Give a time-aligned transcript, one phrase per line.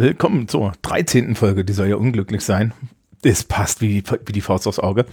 [0.00, 1.34] Willkommen zur 13.
[1.34, 2.72] Folge, die soll ja unglücklich sein.
[3.24, 5.06] Es passt wie, wie die Faust aufs Auge.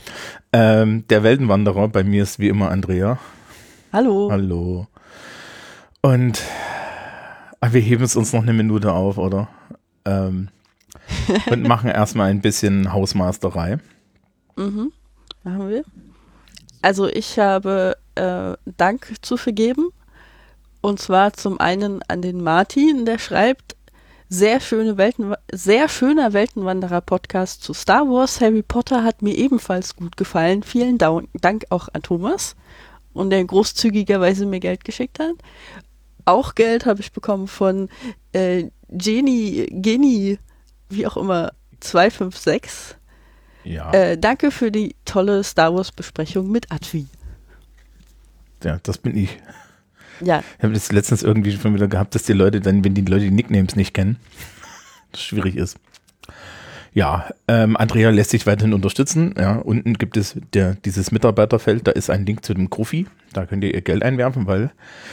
[0.53, 3.17] Ähm, der Weltenwanderer, bei mir ist wie immer Andrea.
[3.91, 4.29] Hallo.
[4.29, 4.85] Hallo.
[6.03, 6.39] Und
[7.61, 9.47] ah, wir heben es uns noch eine Minute auf, oder?
[10.05, 10.49] Ähm,
[11.49, 13.79] und machen erstmal ein bisschen Hausmasterei.
[14.55, 14.91] Mhm.
[15.43, 15.83] Machen wir.
[16.83, 19.89] Also ich habe äh, Dank zu vergeben.
[20.81, 23.74] Und zwar zum einen an den Martin, der schreibt,
[24.35, 28.41] sehr, schöne Welten, sehr schöner Weltenwanderer-Podcast zu Star Wars.
[28.41, 30.61] Harry Potter hat mir ebenfalls gut gefallen.
[30.61, 32.55] Vielen Dank auch an Thomas
[33.13, 35.35] und der großzügigerweise mir Geld geschickt hat.
[36.25, 37.87] Auch Geld habe ich bekommen von
[38.33, 40.37] äh, Jenny, Geni,
[40.89, 42.97] wie auch immer, 256.
[43.63, 43.91] Ja.
[43.93, 47.07] Äh, danke für die tolle Star Wars-Besprechung mit Advi.
[48.63, 49.37] Ja, das bin ich.
[50.21, 50.43] Ja.
[50.57, 53.25] Ich habe das letztens irgendwie schon wieder gehabt, dass die Leute dann, wenn die Leute
[53.25, 54.17] die Nicknames nicht kennen,
[55.11, 55.77] das schwierig ist.
[56.93, 59.35] Ja, ähm, Andrea lässt sich weiterhin unterstützen.
[59.37, 63.05] Ja, unten gibt es der, dieses Mitarbeiterfeld, da ist ein Link zu dem Gruffi.
[63.33, 64.71] Da könnt ihr ihr Geld einwerfen, weil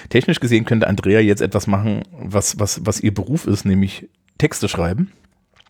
[0.08, 4.08] technisch gesehen könnte Andrea jetzt etwas machen, was, was, was ihr Beruf ist, nämlich
[4.38, 5.10] Texte schreiben.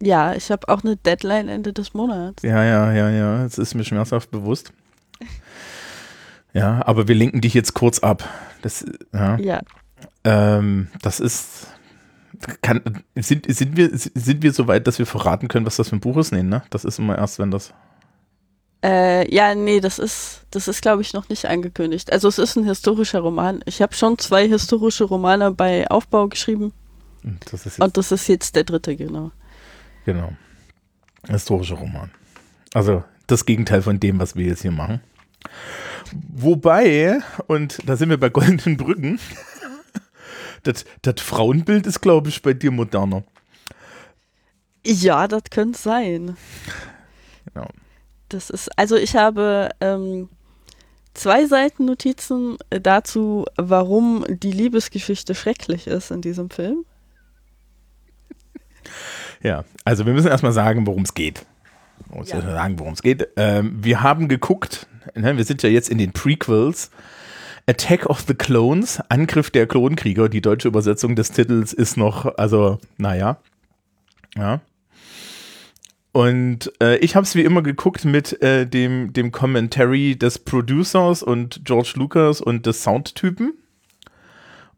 [0.03, 2.43] Ja, ich habe auch eine Deadline Ende des Monats.
[2.43, 4.75] Ja, ja, ja, ja, das ist mir schmerzhaft bewusst.
[6.53, 8.29] Ja, aber wir linken dich jetzt kurz ab.
[8.63, 9.39] Das, ja.
[9.39, 9.61] Ja.
[10.25, 11.69] Ähm, das ist.
[12.61, 12.83] Kann,
[13.15, 16.01] sind, sind, wir, sind wir so weit, dass wir verraten können, was das für ein
[16.01, 16.33] Buch ist?
[16.33, 16.63] Nee, ne?
[16.71, 17.73] Das ist immer erst, wenn das.
[18.85, 22.13] Äh, ja, nee, das ist, das ist, glaube ich, noch nicht angekündigt.
[22.13, 23.63] Also es ist ein historischer Roman.
[23.65, 26.73] Ich habe schon zwei historische Romane bei Aufbau geschrieben.
[27.45, 29.31] Das ist jetzt, Und das ist jetzt der dritte, genau.
[30.05, 30.33] genau.
[31.29, 32.11] Historischer Roman.
[32.75, 35.01] Also das Gegenteil von dem, was wir jetzt hier machen.
[36.35, 39.19] Wobei, und da sind wir bei goldenen Brücken,
[40.63, 43.25] das, das Frauenbild ist, glaube ich, bei dir moderner.
[44.85, 46.37] Ja, das könnte sein.
[47.53, 47.69] Genau.
[48.29, 50.29] Das ist, also ich habe ähm,
[51.15, 56.85] zwei Seiten Notizen dazu, warum die Liebesgeschichte schrecklich ist in diesem Film.
[59.43, 61.45] Ja, also wir müssen erstmal sagen, worum es geht.
[62.11, 62.37] Wir müssen Ja.
[62.37, 63.29] erstmal sagen, worum es geht.
[63.37, 66.91] Ähm, wir haben geguckt, ne, wir sind ja jetzt in den Prequels.
[67.67, 70.29] Attack of the Clones, Angriff der Klonkrieger.
[70.29, 73.39] Die deutsche Übersetzung des Titels ist noch, also, naja.
[74.37, 74.61] Ja.
[76.11, 81.23] Und äh, ich habe es wie immer geguckt mit äh, dem, dem Commentary des Producers
[81.23, 83.55] und George Lucas und des Soundtypen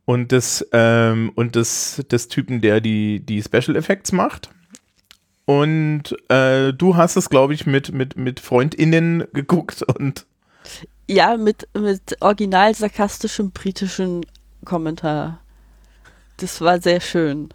[0.04, 4.50] und des, ähm, und des, des Typen, der die, die Special Effects macht.
[5.46, 10.26] Und äh, du hast es, glaube ich, mit, mit, mit FreundInnen geguckt und
[11.06, 14.24] Ja, mit, mit original sarkastischem britischen
[14.64, 15.40] Kommentar.
[16.38, 17.50] Das war sehr schön.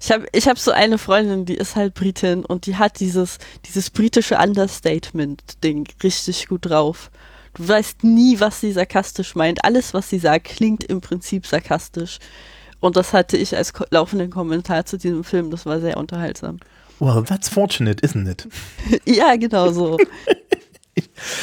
[0.00, 3.38] Ich habe ich hab so eine Freundin, die ist halt Britin und die hat dieses,
[3.64, 7.10] dieses britische Understatement-Ding richtig gut drauf.
[7.54, 9.64] Du weißt nie, was sie sarkastisch meint.
[9.64, 12.18] Alles, was sie sagt, klingt im Prinzip sarkastisch.
[12.80, 15.50] Und das hatte ich als laufenden Kommentar zu diesem Film.
[15.50, 16.58] Das war sehr unterhaltsam.
[17.00, 18.48] Well, that's fortunate, isn't it?
[19.04, 19.98] ja, genau so.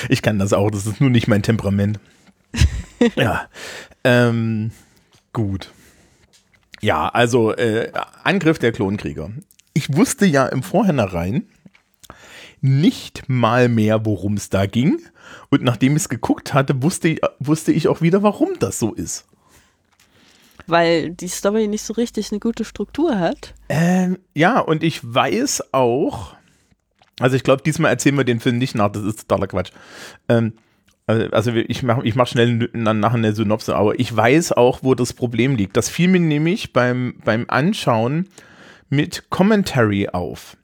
[0.10, 2.00] Ich kann das auch, das ist nur nicht mein Temperament.
[3.16, 3.48] ja.
[4.04, 4.72] Ähm,
[5.34, 5.72] gut.
[6.82, 7.92] Ja, also äh,
[8.24, 9.32] Angriff der Klonkrieger.
[9.74, 11.48] Ich wusste ja im Vorhinein
[12.62, 15.02] nicht mal mehr, worum es da ging.
[15.50, 18.94] Und nachdem ich es geguckt hatte, wusste ich, wusste ich auch wieder, warum das so
[18.94, 19.26] ist.
[20.68, 23.54] Weil die Story nicht so richtig eine gute Struktur hat.
[23.70, 26.36] Ähm, ja, und ich weiß auch,
[27.20, 29.72] also ich glaube, diesmal erzählen wir den Film nicht nach, das ist totaler Quatsch.
[30.28, 30.54] Ähm,
[31.08, 34.96] also also ich mache ich mach schnell nachher eine Synopse, aber ich weiß auch, wo
[34.96, 35.78] das Problem liegt.
[35.78, 38.28] Das fiel mir nämlich beim, beim Anschauen
[38.90, 40.58] mit Commentary auf.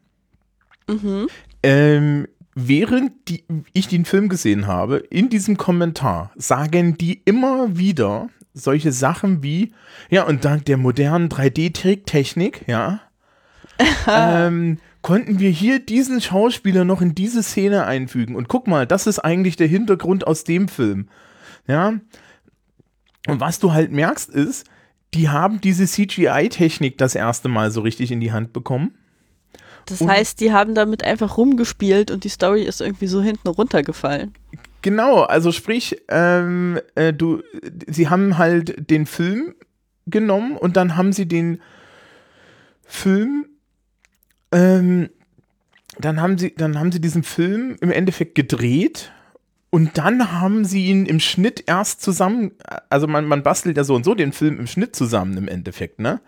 [1.64, 3.44] Ähm, während die,
[3.74, 9.74] ich den Film gesehen habe, in diesem Kommentar sagen die immer wieder solche Sachen wie,
[10.10, 13.02] ja, und dank der modernen 3D-Tricktechnik, ja,
[14.08, 18.36] ähm, konnten wir hier diesen Schauspieler noch in diese Szene einfügen.
[18.36, 21.10] Und guck mal, das ist eigentlich der Hintergrund aus dem Film.
[21.68, 21.94] Ja.
[23.28, 24.68] Und was du halt merkst ist,
[25.14, 28.96] die haben diese CGI-Technik das erste Mal so richtig in die Hand bekommen.
[29.86, 33.48] Das Und- heißt, die haben damit einfach rumgespielt und die Story ist irgendwie so hinten
[33.48, 34.34] runtergefallen.
[34.82, 37.44] Genau, also sprich, ähm, äh, du,
[37.88, 39.54] sie haben halt den Film
[40.08, 41.62] genommen und dann haben sie den
[42.84, 43.46] Film,
[44.52, 45.10] ähm,
[46.00, 49.12] dann haben sie, dann haben sie diesen Film im Endeffekt gedreht
[49.70, 52.52] und dann haben sie ihn im Schnitt erst zusammen,
[52.90, 56.00] also man, man bastelt ja so und so den Film im Schnitt zusammen im Endeffekt,
[56.00, 56.22] ne?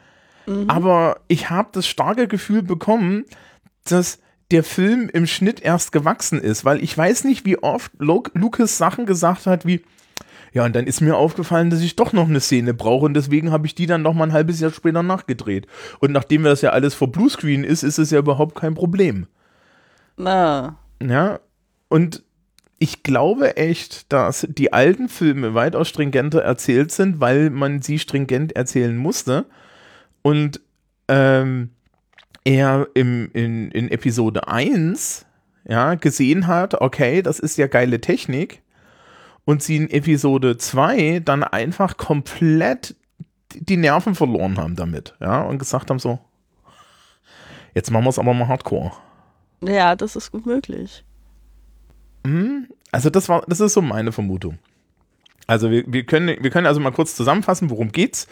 [0.45, 0.69] Mhm.
[0.69, 3.25] Aber ich habe das starke Gefühl bekommen,
[3.85, 4.19] dass
[4.53, 9.05] der Film im Schnitt erst gewachsen ist, weil ich weiß nicht, wie oft Lucas Sachen
[9.05, 9.83] gesagt hat, wie,
[10.53, 13.51] ja, und dann ist mir aufgefallen, dass ich doch noch eine Szene brauche und deswegen
[13.51, 15.65] habe ich die dann noch mal ein halbes Jahr später nachgedreht.
[15.99, 19.25] Und nachdem das ja alles vor Bluescreen ist, ist es ja überhaupt kein Problem.
[20.15, 20.77] Na.
[21.01, 21.39] Ja,
[21.89, 22.23] und
[22.77, 28.55] ich glaube echt, dass die alten Filme weitaus stringenter erzählt sind, weil man sie stringent
[28.55, 29.45] erzählen musste.
[30.21, 30.61] Und
[31.07, 31.71] ähm,
[32.43, 35.25] er im, in, in Episode 1
[35.65, 38.61] ja, gesehen hat, okay, das ist ja geile Technik.
[39.45, 42.95] Und sie in Episode 2 dann einfach komplett
[43.53, 45.15] die Nerven verloren haben damit.
[45.19, 46.19] Ja, und gesagt haben so,
[47.73, 48.91] jetzt machen wir es aber mal hardcore.
[49.61, 51.03] Ja, das ist gut möglich.
[52.25, 54.59] Hm, also das war, das ist so meine Vermutung.
[55.45, 58.27] Also wir, wir, können, wir können also mal kurz zusammenfassen, worum geht's.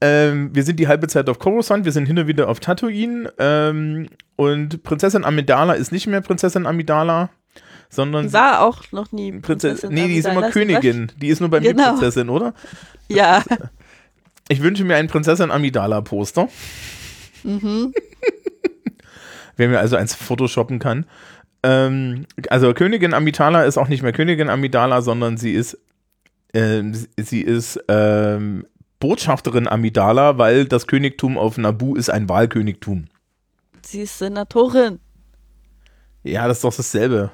[0.00, 3.32] Ähm, wir sind die halbe Zeit auf Coruscant, wir sind hin und wieder auf Tatooine
[3.38, 7.30] ähm, und Prinzessin Amidala ist nicht mehr Prinzessin Amidala,
[7.88, 9.92] sondern die war auch noch nie Prinzessin.
[9.92, 11.10] nee, die ist immer Königin.
[11.16, 11.82] Die ist nur bei genau.
[11.82, 12.54] mir Prinzessin, oder?
[13.08, 13.42] Ja.
[14.50, 16.48] Ich wünsche mir ein Prinzessin Amidala Poster.
[17.44, 17.92] Mhm.
[19.58, 21.04] Wer mir also eins photoshoppen kann.
[21.62, 25.78] Ähm, also Königin Amidala ist auch nicht mehr Königin Amidala, sondern sie ist
[26.54, 26.82] äh,
[27.18, 28.64] sie ist ähm,
[29.00, 33.06] Botschafterin Amidala, weil das Königtum auf Nabu ist ein Wahlkönigtum.
[33.82, 34.98] Sie ist Senatorin.
[36.24, 37.30] Ja, das ist doch dasselbe.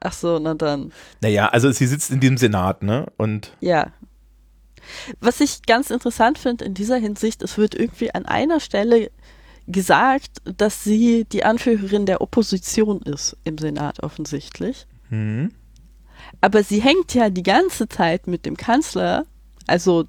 [0.00, 0.92] Ach so, na dann.
[1.20, 3.06] Naja, also sie sitzt in dem Senat, ne?
[3.16, 3.52] Und.
[3.60, 3.92] Ja.
[5.20, 9.10] Was ich ganz interessant finde in dieser Hinsicht, es wird irgendwie an einer Stelle
[9.66, 14.86] gesagt, dass sie die Anführerin der Opposition ist im Senat offensichtlich.
[15.10, 15.52] Mhm.
[16.40, 19.26] Aber sie hängt ja die ganze Zeit mit dem Kanzler,
[19.66, 20.06] also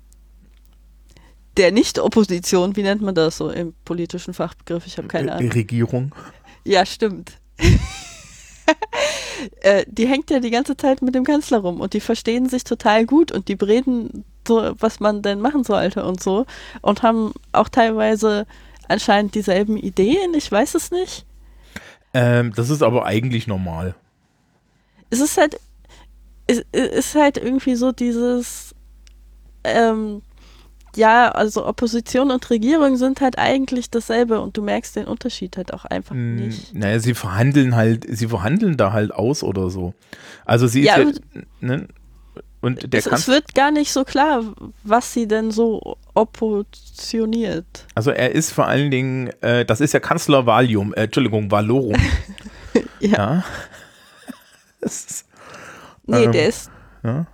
[1.60, 4.88] der Nicht-Opposition, wie nennt man das so im politischen Fachbegriff?
[4.88, 5.52] Ich habe keine Ahnung.
[5.52, 6.16] Regierung.
[6.64, 7.34] Ja, stimmt.
[9.62, 12.64] äh, die hängt ja die ganze Zeit mit dem Kanzler rum und die verstehen sich
[12.64, 16.46] total gut und die reden so, was man denn machen sollte und so
[16.82, 18.48] und haben auch teilweise
[18.88, 21.26] anscheinend dieselben Ideen, ich weiß es nicht.
[22.14, 23.96] Ähm, das ist aber eigentlich normal.
[25.10, 25.60] Es ist halt,
[26.48, 28.74] es ist halt irgendwie so dieses,
[29.64, 30.22] ähm,
[30.96, 35.74] ja, also Opposition und Regierung sind halt eigentlich dasselbe und du merkst den Unterschied halt
[35.74, 36.74] auch einfach hm, nicht.
[36.74, 39.94] Naja, sie verhandeln halt, sie verhandeln da halt aus oder so.
[40.46, 41.88] Also sie ja, ist ja, ne?
[42.62, 44.44] und der es, es wird gar nicht so klar,
[44.84, 47.86] was sie denn so oppositioniert.
[47.96, 51.96] Also er ist vor allen Dingen, äh, das ist ja Kanzler Valium, äh, Entschuldigung, Valorum.
[53.00, 53.10] ja.
[53.10, 53.44] ja.
[54.82, 55.26] ist,
[56.06, 56.70] nee, ähm, der ist
[57.04, 57.28] ja?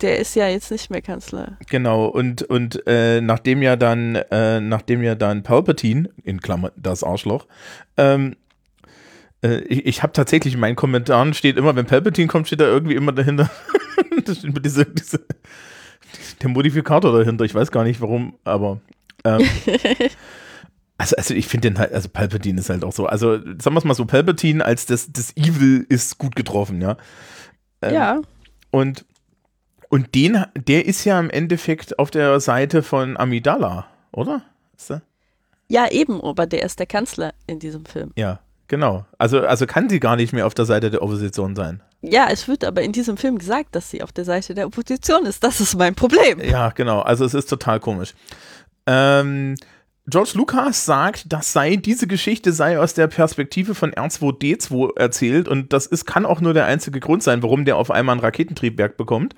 [0.00, 1.56] Der ist ja jetzt nicht mehr Kanzler.
[1.68, 7.04] Genau, und, und äh, nachdem ja dann, äh, nachdem ja dann Palpatine, in Klammern das
[7.04, 7.46] Arschloch,
[7.96, 8.36] ähm,
[9.42, 12.66] äh, ich, ich habe tatsächlich in meinen Kommentaren steht immer, wenn Palpatine kommt, steht da
[12.66, 13.50] irgendwie immer dahinter,
[14.24, 15.20] das steht diese, diese,
[16.42, 18.80] der Modifikator dahinter, ich weiß gar nicht warum, aber
[19.24, 19.42] ähm,
[20.96, 23.78] Also, also ich finde den halt, also Palpatine ist halt auch so, also sagen wir
[23.78, 26.96] es mal so, Palpatine als das, das Evil ist gut getroffen, ja.
[27.82, 28.20] Ähm, ja.
[28.70, 29.04] Und
[29.94, 34.42] und den, der ist ja im Endeffekt auf der Seite von Amidala, oder?
[35.68, 38.10] Ja, eben, aber der ist der Kanzler in diesem Film.
[38.16, 39.06] Ja, genau.
[39.18, 41.80] Also, also kann sie gar nicht mehr auf der Seite der Opposition sein.
[42.02, 45.26] Ja, es wird aber in diesem Film gesagt, dass sie auf der Seite der Opposition
[45.26, 45.44] ist.
[45.44, 46.40] Das ist mein Problem.
[46.40, 47.00] Ja, genau.
[47.00, 48.14] Also es ist total komisch.
[48.88, 49.54] Ähm,
[50.08, 55.72] George Lucas sagt, das sei, diese Geschichte sei aus der Perspektive von R2D2 erzählt und
[55.72, 58.96] das ist, kann auch nur der einzige Grund sein, warum der auf einmal ein Raketentriebwerk
[58.96, 59.36] bekommt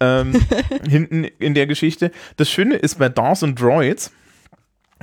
[0.00, 0.32] ähm,
[0.88, 2.10] hinten in der Geschichte.
[2.36, 4.12] Das Schöne ist bei Dars and Droids,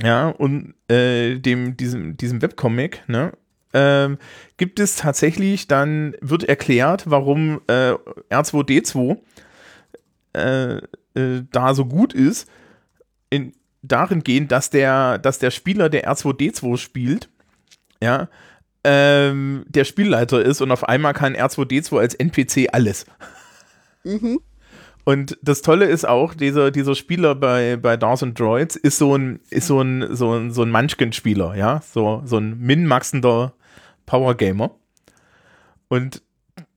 [0.02, 3.32] ja, und äh, dem, diesem, diesem Webcomic, ne,
[3.72, 4.18] ähm,
[4.56, 7.94] gibt es tatsächlich dann, wird erklärt, warum äh,
[8.30, 9.18] R2D2
[10.32, 10.76] äh,
[11.14, 12.48] äh, da so gut ist,
[13.30, 17.28] in, darin gehen, dass der, dass der Spieler, der R2D2 spielt,
[18.02, 18.28] ja,
[18.84, 23.06] ähm, der Spielleiter ist und auf einmal kann R2D2 als NPC alles.
[24.04, 24.40] Mhm.
[25.04, 29.40] Und das Tolle ist auch, dieser, dieser Spieler bei, bei Dawson Droids ist so ein,
[29.50, 33.52] ist so ein, so ein, so ein Munchkin-Spieler, ja, so, so ein min-maxender
[34.06, 34.70] Power-Gamer.
[35.88, 36.22] Und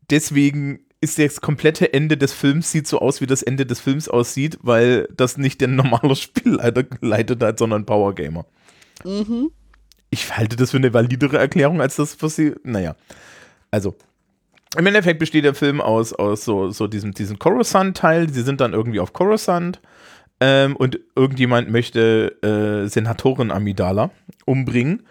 [0.10, 4.10] deswegen ist das komplette Ende des Films sieht so aus, wie das Ende des Films
[4.10, 8.46] aussieht, weil das nicht der normale Spielleiter geleitet hat, sondern Power Gamer.
[9.06, 9.52] Mhm.
[10.10, 12.56] Ich halte das für eine validere Erklärung als das, was sie.
[12.64, 12.96] Naja.
[13.72, 13.96] Also,
[14.76, 18.30] im Endeffekt besteht der Film aus, aus so, so diesem, diesem Coruscant-Teil.
[18.30, 19.80] Sie sind dann irgendwie auf Coruscant.
[20.40, 24.12] ähm, und irgendjemand möchte äh, Senatorin Amidala
[24.46, 25.04] umbringen.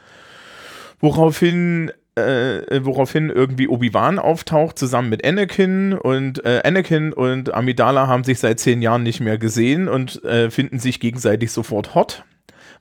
[1.01, 8.25] Woraufhin äh, woraufhin irgendwie Obi-Wan auftaucht, zusammen mit Anakin und äh, Anakin und Amidala haben
[8.25, 12.25] sich seit zehn Jahren nicht mehr gesehen und äh, finden sich gegenseitig sofort hot.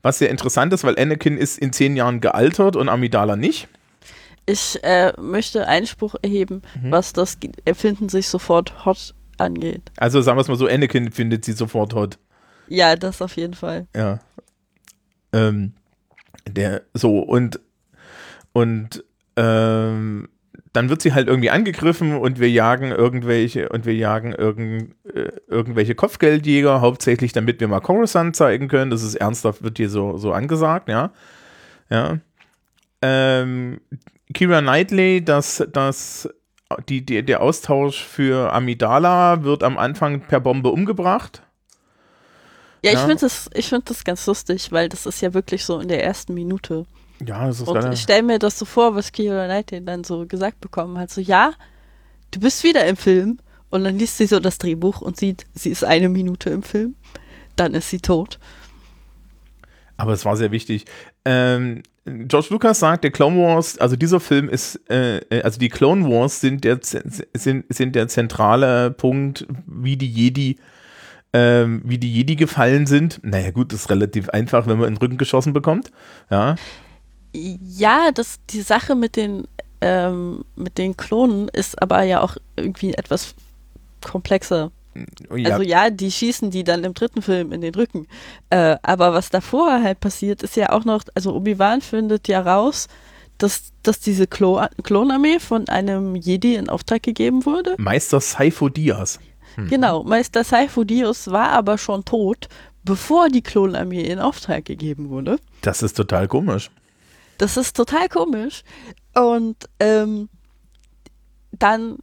[0.01, 3.67] Was sehr interessant ist, weil Anakin ist in zehn Jahren gealtert und Amidala nicht.
[4.45, 6.91] Ich äh, möchte Einspruch erheben, mhm.
[6.91, 9.91] was das Erfinden sich sofort hot angeht.
[9.97, 12.19] Also sagen wir es mal so, Anakin findet sie sofort hot.
[12.67, 13.87] Ja, das auf jeden Fall.
[13.95, 14.19] Ja.
[15.33, 15.73] Ähm,
[16.47, 17.59] der, so, und,
[18.53, 19.03] und
[19.35, 20.29] ähm,
[20.75, 25.31] dann wird sie halt irgendwie angegriffen und wir jagen irgendwelche und wir jagen irgend, äh,
[25.47, 28.91] irgendwelche Kopfgeldjäger, hauptsächlich damit wir mal Coruscant zeigen können.
[28.91, 31.11] Das ist ernsthaft, wird hier so, so angesagt, ja.
[31.89, 32.19] Ja.
[33.01, 33.79] Ähm,
[34.33, 36.29] Kira Knightley, dass das,
[36.89, 41.41] die, die, der Austausch für Amidala wird am Anfang per Bombe umgebracht.
[42.81, 45.87] Ja, ich finde das, find das ganz lustig, weil das ist ja wirklich so in
[45.87, 46.85] der ersten Minute.
[47.25, 50.25] Ja, das ist Und ich stelle mir das so vor, was Kira Knightley dann so
[50.27, 51.09] gesagt bekommen hat.
[51.09, 51.53] So, ja,
[52.31, 53.39] du bist wieder im Film.
[53.69, 56.95] Und dann liest sie so das Drehbuch und sieht, sie ist eine Minute im Film.
[57.55, 58.39] Dann ist sie tot.
[59.97, 60.85] Aber es war sehr wichtig.
[61.25, 65.69] Ähm, George Lucas sagt, der Clone Wars, also dieser Film ist, äh, äh also die
[65.69, 70.57] Clone Wars sind der, sind, sind der zentrale Punkt, wie die Jedi
[71.35, 73.19] ähm, wie die Jedi gefallen sind.
[73.21, 75.91] Naja, gut, das ist relativ einfach, wenn man in den Rücken geschossen bekommt.
[76.31, 76.55] Ja.
[77.33, 79.45] Ja, das, die Sache mit den,
[79.81, 83.35] ähm, mit den Klonen ist aber ja auch irgendwie etwas
[84.01, 84.71] komplexer.
[85.35, 85.51] Ja.
[85.51, 88.07] Also ja, die schießen die dann im dritten Film in den Rücken.
[88.49, 92.87] Äh, aber was davor halt passiert, ist ja auch noch, also Obi-Wan findet ja raus,
[93.37, 97.75] dass, dass diese Klo Klonarmee von einem Jedi in Auftrag gegeben wurde.
[97.77, 99.19] Meister Saifo Diaz.
[99.55, 99.67] Hm.
[99.67, 102.47] Genau, Meister Saifo Diaz war aber schon tot,
[102.83, 105.39] bevor die Klonarmee in Auftrag gegeben wurde.
[105.61, 106.69] Das ist total komisch.
[107.37, 108.63] Das ist total komisch.
[109.13, 110.29] Und ähm,
[111.51, 111.97] dann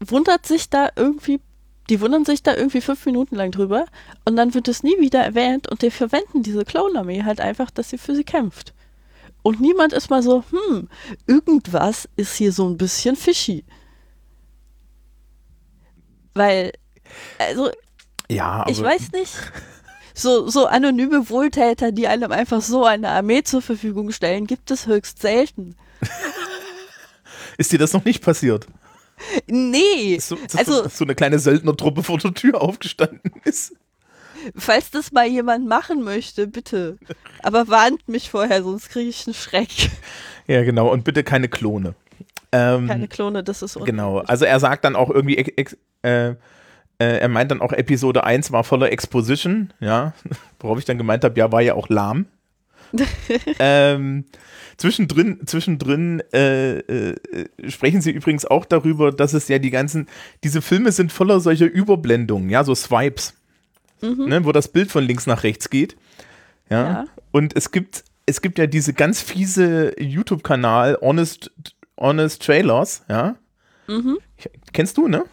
[0.00, 1.40] wundert sich da irgendwie,
[1.88, 3.86] die wundern sich da irgendwie fünf Minuten lang drüber
[4.24, 7.90] und dann wird es nie wieder erwähnt und die verwenden diese Clone-Armee halt einfach, dass
[7.90, 8.72] sie für sie kämpft.
[9.42, 10.88] Und niemand ist mal so, hm,
[11.26, 13.64] irgendwas ist hier so ein bisschen fishy.
[16.32, 16.72] Weil,
[17.38, 17.70] also,
[18.28, 19.34] ja, ich weiß nicht
[20.14, 24.86] so, so anonyme Wohltäter, die einem einfach so eine Armee zur Verfügung stellen, gibt es
[24.86, 25.76] höchst selten.
[27.58, 28.66] Ist dir das noch nicht passiert?
[29.46, 30.18] Nee.
[30.18, 33.74] So, so, also, so eine kleine Söldnertruppe vor der Tür aufgestanden ist.
[34.56, 36.98] Falls das mal jemand machen möchte, bitte.
[37.42, 39.90] Aber warnt mich vorher, sonst kriege ich einen Schreck.
[40.46, 40.92] Ja, genau.
[40.92, 41.94] Und bitte keine Klone.
[42.52, 44.18] Ähm, keine Klone, das ist Genau.
[44.18, 45.64] Also er sagt dann auch irgendwie, äh,
[46.02, 46.34] äh,
[46.98, 50.12] er meint dann auch, Episode 1 war voller Exposition, ja.
[50.60, 52.26] Worauf ich dann gemeint habe, ja, war ja auch lahm.
[53.58, 54.24] ähm,
[54.76, 57.14] zwischendrin zwischendrin äh, äh,
[57.68, 60.08] sprechen sie übrigens auch darüber, dass es ja die ganzen,
[60.42, 63.34] diese Filme sind voller solcher Überblendungen, ja, so Swipes,
[64.00, 64.26] mhm.
[64.26, 65.96] ne, wo das Bild von links nach rechts geht.
[66.70, 66.84] Ja.
[66.84, 67.04] ja.
[67.30, 71.50] Und es gibt, es gibt ja diese ganz fiese YouTube-Kanal Honest,
[71.98, 73.36] Honest Trailers, ja.
[73.86, 74.18] Mhm.
[74.72, 75.24] Kennst du, ne?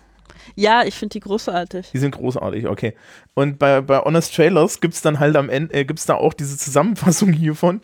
[0.56, 1.92] Ja, ich finde die großartig.
[1.92, 2.94] Die sind großartig, okay.
[3.34, 6.16] Und bei, bei Honest Trailers gibt es dann halt am Ende, äh, gibt es da
[6.16, 7.82] auch diese Zusammenfassung hiervon.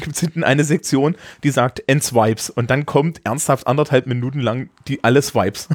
[0.00, 2.50] Gibt es hinten eine Sektion, die sagt Endswipes.
[2.50, 5.68] Und dann kommt ernsthaft anderthalb Minuten lang die alle Swipes.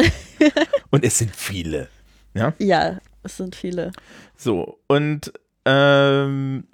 [0.90, 1.88] und es sind viele.
[2.34, 2.54] Ja?
[2.58, 3.92] Ja, es sind viele.
[4.36, 5.32] So, und
[5.64, 6.64] ähm,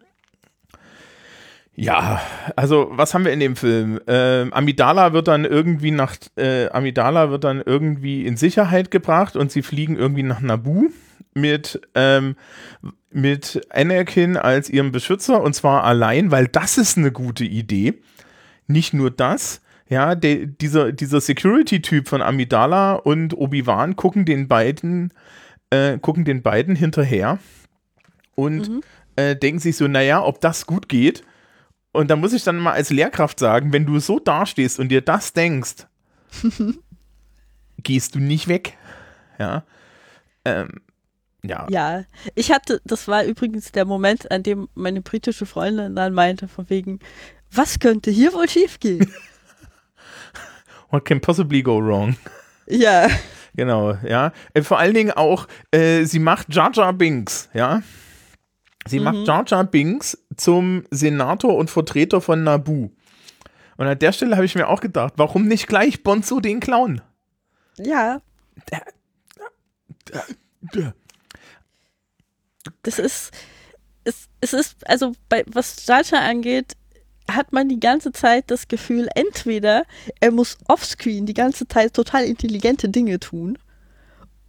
[1.80, 2.20] ja,
[2.56, 4.00] also was haben wir in dem Film?
[4.08, 9.52] Ähm, Amidala wird dann irgendwie nach äh, Amidala wird dann irgendwie in Sicherheit gebracht und
[9.52, 10.88] sie fliegen irgendwie nach Nabu
[11.34, 12.34] mit ähm,
[13.12, 17.94] mit Anakin als ihrem Beschützer und zwar allein, weil das ist eine gute Idee.
[18.66, 25.14] Nicht nur das, ja, der, dieser, dieser Security-Typ von Amidala und Obi-Wan gucken den beiden,
[25.70, 27.38] äh, gucken den beiden hinterher
[28.34, 28.80] und mhm.
[29.14, 31.22] äh, denken sich so, naja, ob das gut geht.
[31.98, 35.00] Und da muss ich dann mal als Lehrkraft sagen, wenn du so dastehst und dir
[35.00, 35.88] das denkst,
[37.82, 38.78] gehst du nicht weg.
[39.40, 39.64] Ja.
[40.44, 40.80] Ähm,
[41.42, 41.66] ja.
[41.70, 42.04] Ja,
[42.36, 46.70] ich hatte, das war übrigens der Moment, an dem meine britische Freundin dann meinte, von
[46.70, 47.00] wegen,
[47.50, 49.12] was könnte hier wohl schiefgehen?
[50.90, 52.16] What can possibly go wrong?
[52.68, 53.08] Ja.
[53.56, 54.30] Genau, ja.
[54.54, 57.82] Äh, vor allen Dingen auch, äh, sie macht Jar Jar Binks, ja.
[58.86, 59.04] Sie mhm.
[59.04, 62.90] macht Jar Jar Binks zum Senator und Vertreter von Nabu.
[63.76, 67.00] Und an der Stelle habe ich mir auch gedacht, warum nicht gleich Bonzo den Clown?
[67.76, 68.20] Ja.
[72.82, 73.30] Das ist,
[74.04, 76.76] es, es ist, also bei, was Jar angeht,
[77.30, 79.84] hat man die ganze Zeit das Gefühl, entweder
[80.20, 83.58] er muss offscreen die ganze Zeit total intelligente Dinge tun,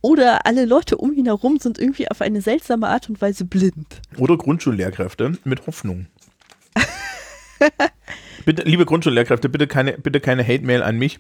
[0.01, 4.01] oder alle Leute um ihn herum sind irgendwie auf eine seltsame Art und Weise blind.
[4.17, 6.07] Oder Grundschullehrkräfte mit Hoffnung.
[8.45, 11.19] bitte, liebe Grundschullehrkräfte, bitte keine, bitte keine Hate-Mail an mich.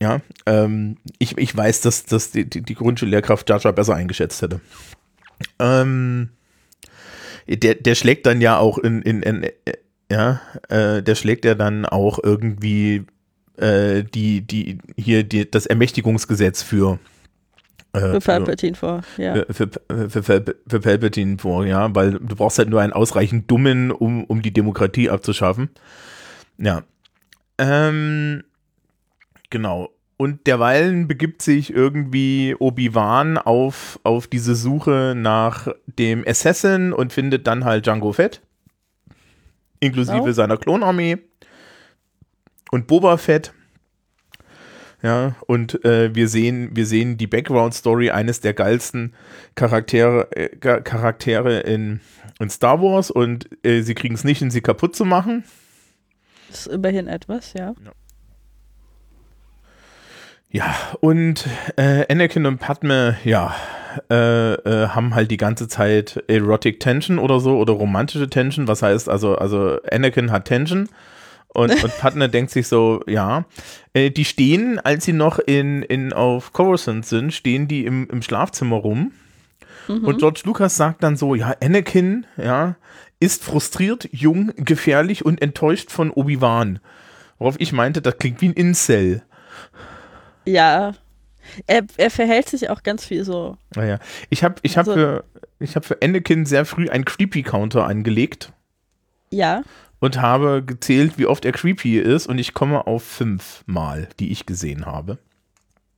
[0.00, 4.60] Ja, ähm, ich, ich weiß, dass, dass die, die, die Grundschullehrkraft Jaja besser eingeschätzt hätte.
[5.58, 6.30] Ähm,
[7.48, 9.52] der, der schlägt dann ja auch in, in, in äh,
[10.10, 13.04] ja, äh, der schlägt ja dann auch irgendwie
[13.56, 16.98] äh, die, die, hier die, das Ermächtigungsgesetz für
[17.94, 19.44] für Palpatine vor, ja.
[19.50, 23.90] Für, für, für, für, Palpatine vor, ja, weil du brauchst halt nur einen ausreichend Dummen,
[23.90, 25.70] um, um die Demokratie abzuschaffen.
[26.58, 26.82] Ja.
[27.58, 28.44] Ähm,
[29.50, 29.90] genau.
[30.16, 37.46] Und derweilen begibt sich irgendwie Obi-Wan auf, auf diese Suche nach dem Assassin und findet
[37.46, 38.42] dann halt Django Fett.
[39.80, 40.32] Inklusive genau.
[40.32, 41.18] seiner Klonarmee.
[42.70, 43.52] Und Boba Fett.
[45.00, 49.14] Ja, und äh, wir sehen, wir sehen die Background-Story eines der geilsten
[49.54, 52.00] Charaktere, äh, Charaktere in,
[52.40, 55.44] in Star Wars und äh, sie kriegen es nicht hin, sie kaputt zu machen.
[56.48, 57.74] Das ist immerhin etwas, ja.
[57.84, 57.92] Ja,
[60.50, 63.54] ja und äh, Anakin und Padme, ja,
[64.10, 68.82] äh, äh, haben halt die ganze Zeit Erotic Tension oder so oder romantische Tension, was
[68.82, 70.88] heißt also, also Anakin hat Tension
[71.54, 73.44] und, und Partner denkt sich so, ja,
[73.92, 78.22] äh, die stehen, als sie noch in, in auf Coruscant sind, stehen die im, im
[78.22, 79.12] Schlafzimmer rum.
[79.88, 80.04] Mhm.
[80.04, 82.76] Und George Lucas sagt dann so, ja, Anakin, ja,
[83.20, 86.78] ist frustriert, jung, gefährlich und enttäuscht von Obi-Wan.
[87.38, 89.22] Worauf ich meinte, das klingt wie ein Incel.
[90.44, 90.94] Ja.
[91.66, 93.56] Er, er verhält sich auch ganz viel so.
[93.74, 93.98] Naja.
[94.28, 95.24] Ich habe ich hab also, für,
[95.62, 98.52] hab für Anakin sehr früh einen Creepy-Counter angelegt.
[99.30, 99.62] Ja
[100.00, 104.30] und habe gezählt, wie oft er creepy ist und ich komme auf fünf Mal, die
[104.30, 105.18] ich gesehen habe.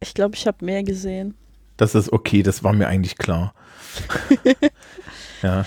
[0.01, 1.35] Ich glaube, ich habe mehr gesehen.
[1.77, 3.55] Das ist okay, das war mir eigentlich klar.
[5.43, 5.67] ja.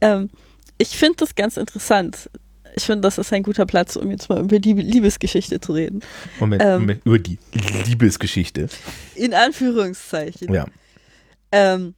[0.00, 0.30] Ähm,
[0.78, 2.30] ich finde das ganz interessant.
[2.74, 6.00] Ich finde, das ist ein guter Platz, um jetzt mal über die Liebesgeschichte zu reden.
[6.38, 7.38] Moment, ähm, Moment über die
[7.86, 8.68] Liebesgeschichte.
[9.14, 10.52] In Anführungszeichen.
[10.52, 10.66] Ja.
[11.52, 11.94] Ähm,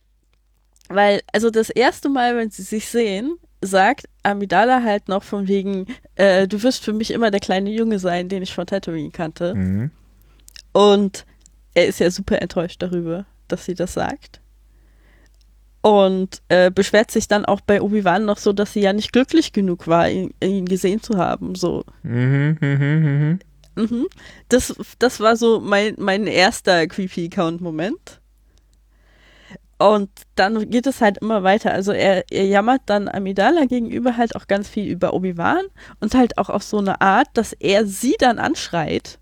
[0.88, 5.86] weil, also das erste Mal, wenn sie sich sehen, sagt Amidala halt noch von wegen,
[6.14, 9.54] äh, du wirst für mich immer der kleine Junge sein, den ich von Tatooine kannte.
[9.54, 9.90] Mhm.
[10.72, 11.26] Und
[11.74, 14.40] er ist ja super enttäuscht darüber, dass sie das sagt.
[15.80, 19.52] Und äh, beschwert sich dann auch bei Obi-Wan noch so, dass sie ja nicht glücklich
[19.52, 21.54] genug war, ihn, ihn gesehen zu haben.
[21.54, 21.84] So.
[22.02, 23.38] Mhm, mh, mh.
[23.76, 24.06] Mhm.
[24.48, 28.20] Das, das war so mein, mein erster Creepy-Count-Moment.
[29.78, 31.72] Und dann geht es halt immer weiter.
[31.72, 35.64] Also er, er jammert dann Amidala gegenüber halt auch ganz viel über Obi-Wan
[36.00, 39.20] und halt auch auf so eine Art, dass er sie dann anschreit.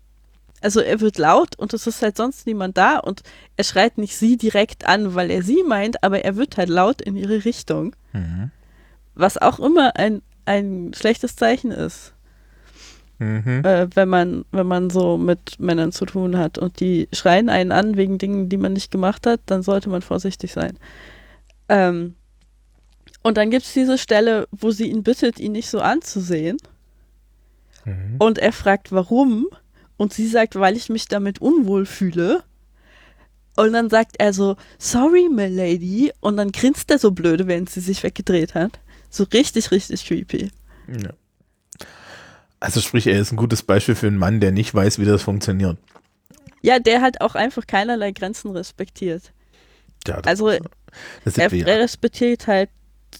[0.59, 3.21] Also er wird laut und es ist halt sonst niemand da und
[3.55, 7.03] er schreit nicht sie direkt an, weil er sie meint, aber er wird halt laut
[7.03, 7.95] in ihre Richtung.
[8.13, 8.49] Mhm.
[9.13, 12.13] Was auch immer ein, ein schlechtes Zeichen ist.
[13.19, 13.63] Mhm.
[13.65, 17.71] Äh, wenn man, wenn man so mit Männern zu tun hat und die schreien einen
[17.71, 20.77] an wegen Dingen, die man nicht gemacht hat, dann sollte man vorsichtig sein.
[21.69, 22.15] Ähm,
[23.23, 26.57] und dann gibt es diese Stelle, wo sie ihn bittet, ihn nicht so anzusehen.
[27.85, 28.15] Mhm.
[28.19, 29.47] Und er fragt, warum?
[29.97, 32.43] Und sie sagt, weil ich mich damit unwohl fühle.
[33.55, 36.13] Und dann sagt er so, sorry, my lady.
[36.19, 38.79] Und dann grinst er so blöde, wenn sie sich weggedreht hat.
[39.09, 40.51] So richtig, richtig creepy.
[40.87, 41.09] Ja.
[42.59, 45.23] Also sprich, er ist ein gutes Beispiel für einen Mann, der nicht weiß, wie das
[45.23, 45.77] funktioniert.
[46.61, 49.31] Ja, der halt auch einfach keinerlei Grenzen respektiert.
[50.07, 50.51] Ja, also
[51.23, 52.69] das er, er, respektiert halt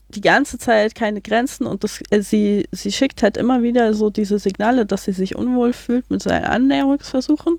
[0.10, 4.10] die ganze Zeit keine Grenzen und das, äh, sie, sie schickt halt immer wieder so
[4.10, 7.58] diese Signale, dass sie sich unwohl fühlt mit seinen Annäherungsversuchen.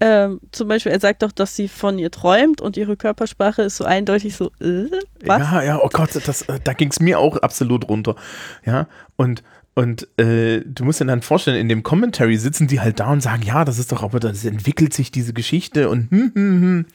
[0.00, 3.76] Ähm, zum Beispiel, er sagt doch, dass sie von ihr träumt und ihre Körpersprache ist
[3.76, 4.90] so eindeutig so, äh,
[5.24, 5.38] was?
[5.38, 8.16] Ja, ja, oh Gott, das, äh, da ging es mir auch absolut runter.
[8.64, 13.00] Ja, und und äh, du musst dir dann vorstellen, in dem Commentary sitzen die halt
[13.00, 16.32] da und sagen, ja, das ist doch aber, das entwickelt sich diese Geschichte und hm,
[16.34, 16.86] hm, hm,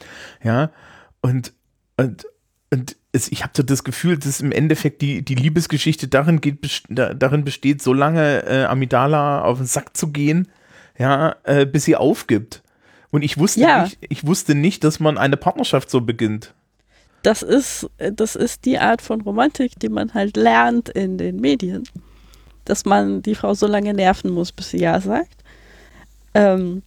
[0.44, 0.70] ja.
[1.22, 1.54] Und,
[1.98, 2.28] und,
[2.72, 6.84] und es, ich habe so das Gefühl, dass im Endeffekt die, die Liebesgeschichte darin, geht,
[6.90, 10.48] darin besteht, so lange äh, Amidala auf den Sack zu gehen,
[11.00, 12.62] ja, äh, bis sie aufgibt.
[13.10, 13.84] Und ich wusste, ja.
[13.84, 16.54] nicht, ich wusste nicht, dass man eine Partnerschaft so beginnt.
[17.24, 21.84] Das ist, das ist die Art von Romantik, die man halt lernt in den Medien
[22.70, 25.44] dass man die Frau so lange nerven muss, bis sie Ja sagt.
[26.34, 26.84] Ähm,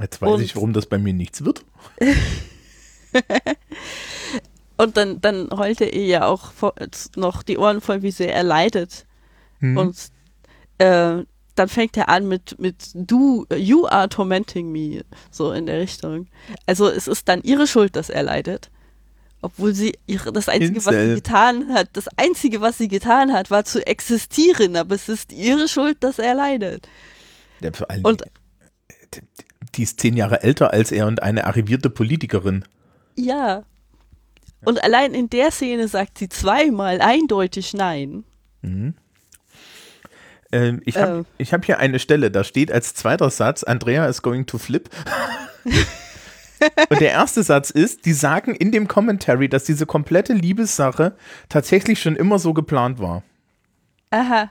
[0.00, 1.64] Jetzt weiß ich, warum das bei mir nichts wird.
[4.76, 6.52] Und dann, dann heulte er ja auch
[7.14, 9.04] noch die Ohren voll, wie sehr er leidet.
[9.58, 9.76] Mhm.
[9.76, 9.96] Und
[10.78, 11.22] äh,
[11.54, 16.28] dann fängt er an mit, mit du, you are tormenting me, so in der Richtung.
[16.64, 18.70] Also es ist dann ihre Schuld, dass er leidet.
[19.42, 20.92] Obwohl sie ihre, das Einzige, Insel.
[20.92, 25.08] was sie getan hat, das Einzige, was sie getan hat, war zu existieren, aber es
[25.08, 26.88] ist ihre Schuld, dass er leidet.
[27.60, 28.22] Ja, vor allem, und
[29.74, 32.64] die ist zehn Jahre älter als er und eine arrivierte Politikerin.
[33.16, 33.64] Ja.
[34.64, 38.24] Und allein in der Szene sagt sie zweimal eindeutig Nein.
[38.62, 38.94] Mhm.
[40.52, 41.44] Ähm, ich habe äh.
[41.44, 44.90] hab hier eine Stelle, da steht als zweiter Satz, Andrea is going to flip.
[46.88, 51.16] Und der erste Satz ist, die sagen in dem Commentary, dass diese komplette Liebessache
[51.48, 53.22] tatsächlich schon immer so geplant war.
[54.10, 54.50] Aha.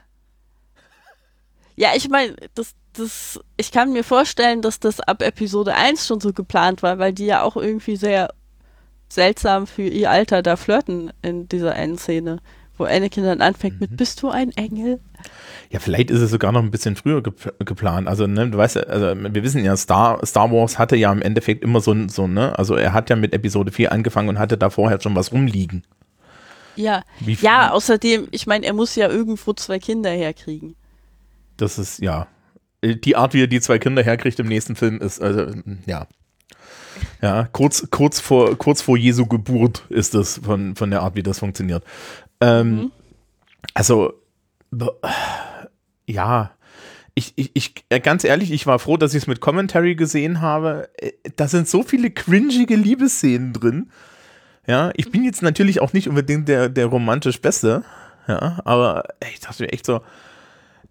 [1.76, 6.20] Ja, ich meine, das, das, ich kann mir vorstellen, dass das ab Episode 1 schon
[6.20, 8.30] so geplant war, weil die ja auch irgendwie sehr
[9.08, 12.40] seltsam für ihr Alter da flirten in dieser einen Szene,
[12.80, 13.80] wo Anakin dann anfängt mhm.
[13.82, 14.98] mit Bist du ein Engel?
[15.70, 18.08] Ja, vielleicht ist es sogar noch ein bisschen früher ge geplant.
[18.08, 21.62] Also, ne, du weißt, also wir wissen ja, Star, Star Wars hatte ja im Endeffekt
[21.62, 24.70] immer so, so, ne, also er hat ja mit Episode 4 angefangen und hatte da
[24.70, 25.84] vorher schon was rumliegen.
[26.74, 30.76] Ja, ja, außerdem, ich meine, er muss ja irgendwo zwei Kinder herkriegen.
[31.56, 32.26] Das ist, ja,
[32.82, 35.52] die Art, wie er die zwei Kinder herkriegt im nächsten Film, ist, also,
[35.86, 36.06] ja.
[37.22, 41.22] Ja, kurz, kurz, vor, kurz vor Jesu Geburt ist das von, von der Art, wie
[41.22, 41.84] das funktioniert.
[42.40, 42.92] Ähm, mhm.
[43.74, 44.14] Also,
[46.06, 46.52] ja,
[47.14, 50.40] ich, ich, ich, äh, ganz ehrlich, ich war froh, dass ich es mit Commentary gesehen
[50.40, 50.88] habe.
[50.96, 53.90] Äh, da sind so viele cringige Liebesszenen drin.
[54.66, 57.84] Ja, ich bin jetzt natürlich auch nicht unbedingt der, der romantisch Beste.
[58.28, 60.00] Ja, aber ich dachte mir echt so,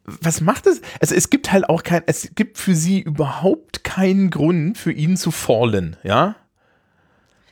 [0.04, 0.82] was macht es?
[1.00, 5.18] Also es gibt halt auch kein, es gibt für sie überhaupt keinen Grund für ihn
[5.18, 6.36] zu fallen, ja?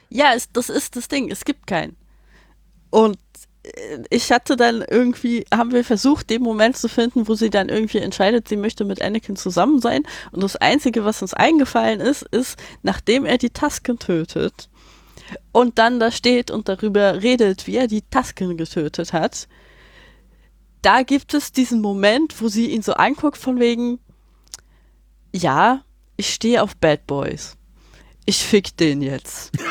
[0.09, 1.95] Ja, es, das ist das Ding, es gibt keinen.
[2.89, 3.17] Und
[4.09, 7.99] ich hatte dann irgendwie, haben wir versucht, den Moment zu finden, wo sie dann irgendwie
[7.99, 10.03] entscheidet, sie möchte mit Anakin zusammen sein.
[10.31, 14.69] Und das Einzige, was uns eingefallen ist, ist, nachdem er die Tasken tötet
[15.51, 19.47] und dann da steht und darüber redet, wie er die Tasken getötet hat,
[20.81, 23.99] da gibt es diesen Moment, wo sie ihn so anguckt von wegen,
[25.33, 25.83] ja,
[26.15, 27.57] ich stehe auf Bad Boys.
[28.25, 29.51] Ich fick den jetzt.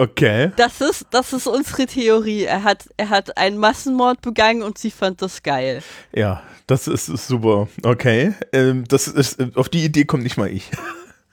[0.00, 0.50] Okay.
[0.56, 2.44] Das ist, das ist unsere Theorie.
[2.44, 5.82] Er hat, er hat einen Massenmord begangen und sie fand das geil.
[6.14, 7.68] Ja, das ist, ist super.
[7.82, 8.32] Okay.
[8.54, 10.70] Ähm, das ist, auf die Idee kommt nicht mal ich.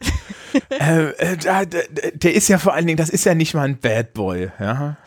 [0.82, 1.66] äh, äh,
[2.14, 4.98] der ist ja vor allen Dingen, das ist ja nicht mal ein Bad Boy, ja.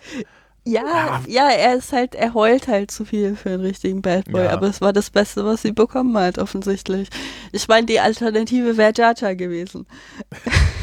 [0.64, 4.44] Ja, ja, er ist halt, er heult halt zu viel für einen richtigen Bad Boy,
[4.44, 4.52] ja.
[4.52, 7.10] aber es war das Beste, was sie bekommen hat, offensichtlich.
[7.52, 9.86] Ich meine, die Alternative wäre Jaja gewesen.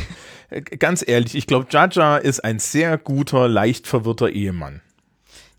[0.49, 4.81] Äh, ganz ehrlich, ich glaube, Jaja ist ein sehr guter, leicht verwirrter Ehemann.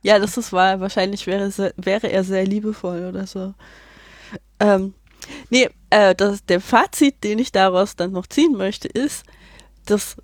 [0.03, 0.81] Ja, das ist wahr.
[0.81, 3.55] Wahrscheinlich wäre, wäre er sehr liebevoll oder so.
[4.61, 4.95] Ähm,
[5.51, 9.25] nee, äh, das, der Fazit, den ich daraus dann noch ziehen möchte, ist,
[9.87, 10.17] dass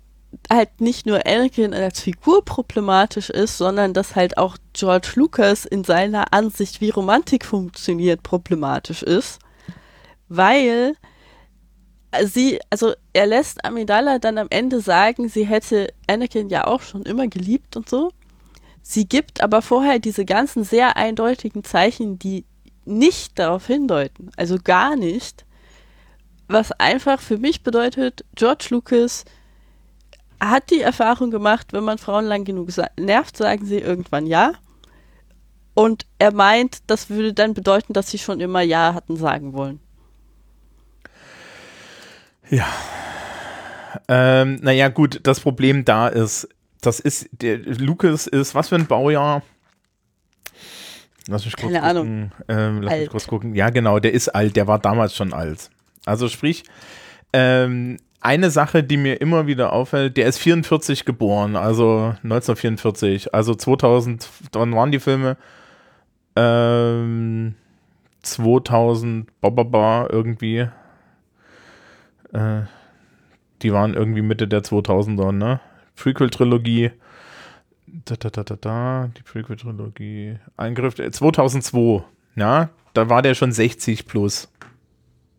[0.51, 5.83] halt nicht nur Anakin als Figur problematisch ist, sondern dass halt auch George Lucas in
[5.83, 9.39] seiner Ansicht, wie Romantik funktioniert, problematisch ist.
[10.27, 10.95] Weil
[12.23, 17.03] sie, also er lässt Amidala dann am Ende sagen, sie hätte Anakin ja auch schon
[17.03, 18.11] immer geliebt und so.
[18.81, 22.45] Sie gibt aber vorher diese ganzen sehr eindeutigen Zeichen, die
[22.85, 25.45] nicht darauf hindeuten, also gar nicht,
[26.47, 29.25] was einfach für mich bedeutet, George Lucas
[30.39, 34.53] hat die Erfahrung gemacht, wenn man Frauen lang genug nervt, sagen sie irgendwann ja.
[35.73, 39.79] Und er meint, das würde dann bedeuten, dass sie schon immer Ja hatten sagen wollen.
[42.49, 42.67] Ja.
[44.07, 46.47] Ähm, naja, gut, das Problem da ist,
[46.81, 49.41] das ist, der Lucas ist, was für ein Baujahr?
[51.27, 51.97] Lass mich kurz Keine gucken.
[51.97, 52.31] Ahnung.
[52.47, 53.01] Ähm, lass alt.
[53.01, 53.55] mich kurz gucken.
[53.55, 55.69] Ja, genau, der ist alt, der war damals schon alt.
[56.05, 56.63] Also sprich,
[57.33, 63.55] ähm, eine Sache, die mir immer wieder auffällt, der ist 44 geboren, also 1944, also
[63.55, 65.37] 2000, wann waren die Filme?
[66.35, 67.55] Ähm,
[68.21, 70.67] 2000, bababa, irgendwie.
[72.35, 72.65] Äh,
[73.61, 75.61] die waren irgendwie Mitte der 2000er, ne?
[75.95, 76.91] Prequel-Trilogie.
[77.87, 80.37] Da, da, da, da, da, die Prequel-Trilogie.
[80.57, 82.01] Eingriff 2002, äh,
[82.39, 82.69] ja?
[82.93, 84.49] Da war der schon 60 plus.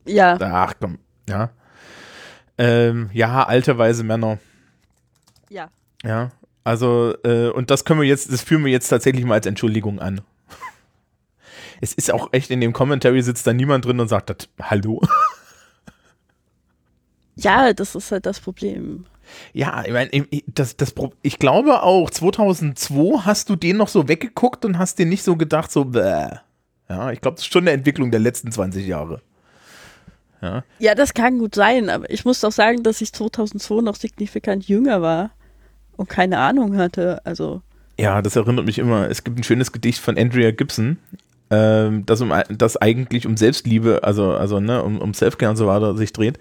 [0.07, 0.39] Ja.
[0.41, 1.51] Ach komm, ja.
[2.59, 4.39] Ähm, ja, alte weise Männer.
[5.51, 5.69] Ja.
[6.03, 6.31] Ja.
[6.65, 10.01] Also, äh, und das können wir jetzt, das führen wir jetzt tatsächlich mal als Entschuldigung
[10.01, 10.23] an.
[11.81, 15.03] es ist auch echt in dem Commentary sitzt da niemand drin und sagt, das, hallo.
[17.37, 19.07] Ja, das ist halt das Problem.
[19.53, 20.11] Ja, ich meine,
[20.47, 25.07] das, das, ich glaube auch, 2002 hast du den noch so weggeguckt und hast dir
[25.07, 26.29] nicht so gedacht, so, bäh.
[26.89, 29.21] Ja, ich glaube, das ist schon eine Entwicklung der letzten 20 Jahre.
[30.43, 30.65] Ja.
[30.79, 34.69] ja, das kann gut sein, aber ich muss doch sagen, dass ich 2002 noch signifikant
[34.69, 35.31] jünger war
[35.97, 37.21] und keine Ahnung hatte.
[37.25, 37.63] Also.
[37.99, 39.09] Ja, das erinnert mich immer.
[39.11, 40.99] Es gibt ein schönes Gedicht von Andrea Gibson,
[41.51, 45.67] ähm, das, um, das eigentlich um Selbstliebe, also, also ne, um, um Selfcare und so
[45.67, 46.39] weiter sich dreht.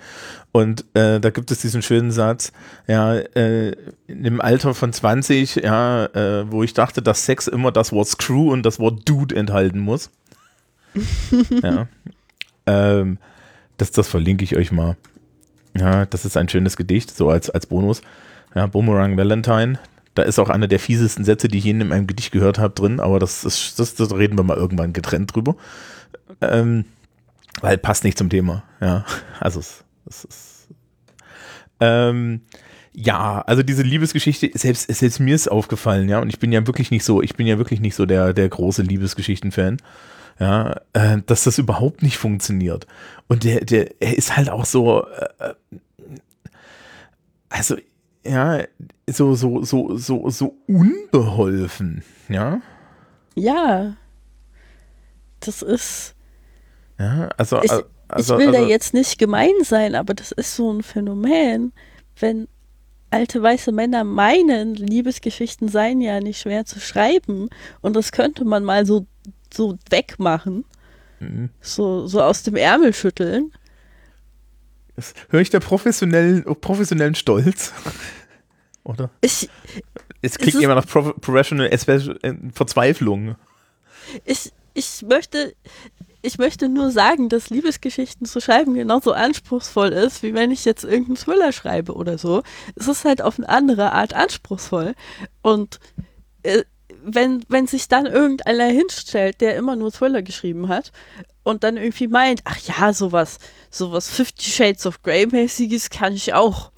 [0.51, 2.51] Und äh, da gibt es diesen schönen Satz,
[2.87, 3.75] ja, äh,
[4.07, 8.51] im Alter von 20, ja, äh, wo ich dachte, dass Sex immer das Wort Screw
[8.51, 10.09] und das Wort Dude enthalten muss.
[11.63, 11.87] ja.
[12.65, 13.17] Ähm,
[13.77, 14.95] das, das verlinke ich euch mal.
[15.77, 18.01] Ja, das ist ein schönes Gedicht, so als, als Bonus.
[18.55, 19.77] Ja, Boomerang Valentine.
[20.15, 22.99] Da ist auch einer der fiesesten Sätze, die ich in einem Gedicht gehört habe, drin,
[22.99, 25.55] aber das, ist, das, das reden wir mal irgendwann getrennt drüber.
[26.41, 26.85] Ähm,
[27.61, 28.63] weil passt nicht zum Thema.
[28.81, 29.05] Ja,
[29.39, 30.67] also es, es ist.
[31.79, 32.41] Ähm,
[32.93, 36.91] ja, also diese Liebesgeschichte, selbst, selbst mir ist aufgefallen, ja, und ich bin ja wirklich
[36.91, 39.77] nicht so, ich bin ja wirklich nicht so der, der große Liebesgeschichten-Fan
[40.39, 42.87] ja, äh, dass das überhaupt nicht funktioniert.
[43.27, 45.53] Und der, der, er ist halt auch so, äh,
[47.49, 47.77] also,
[48.25, 48.63] ja,
[49.09, 52.61] so, so, so, so, so unbeholfen, ja.
[53.35, 53.95] Ja.
[55.39, 56.15] Das ist.
[56.97, 57.61] Ja, also.
[57.61, 57.71] Ich,
[58.07, 61.73] also, ich will also, da jetzt nicht gemein sein, aber das ist so ein Phänomen,
[62.19, 62.47] wenn
[63.09, 67.49] alte weiße Männer meinen, Liebesgeschichten seien ja nicht schwer zu schreiben
[67.81, 69.05] und das könnte man mal so
[69.55, 70.65] so wegmachen.
[71.19, 71.49] Mhm.
[71.61, 73.51] So, so aus dem Ärmel schütteln.
[74.95, 77.73] Das höre ich der professionellen, professionellen Stolz.
[78.83, 79.09] Oder?
[79.21, 79.49] Ich,
[80.21, 83.35] es klingt immer nach Professional äh, Verzweiflung.
[84.23, 85.55] Ich, ich möchte,
[86.21, 90.83] ich möchte nur sagen, dass Liebesgeschichten zu schreiben genauso anspruchsvoll ist, wie wenn ich jetzt
[90.83, 92.43] irgendeinen Thriller schreibe oder so.
[92.75, 94.93] Es ist halt auf eine andere Art anspruchsvoll.
[95.41, 95.79] Und
[96.43, 96.63] äh,
[97.03, 100.91] wenn, wenn sich dann irgendeiner hinstellt, der immer nur Thriller geschrieben hat
[101.43, 103.37] und dann irgendwie meint, ach ja, sowas,
[103.77, 106.71] sowas Fifty Shades of Grey mäßiges kann ich auch.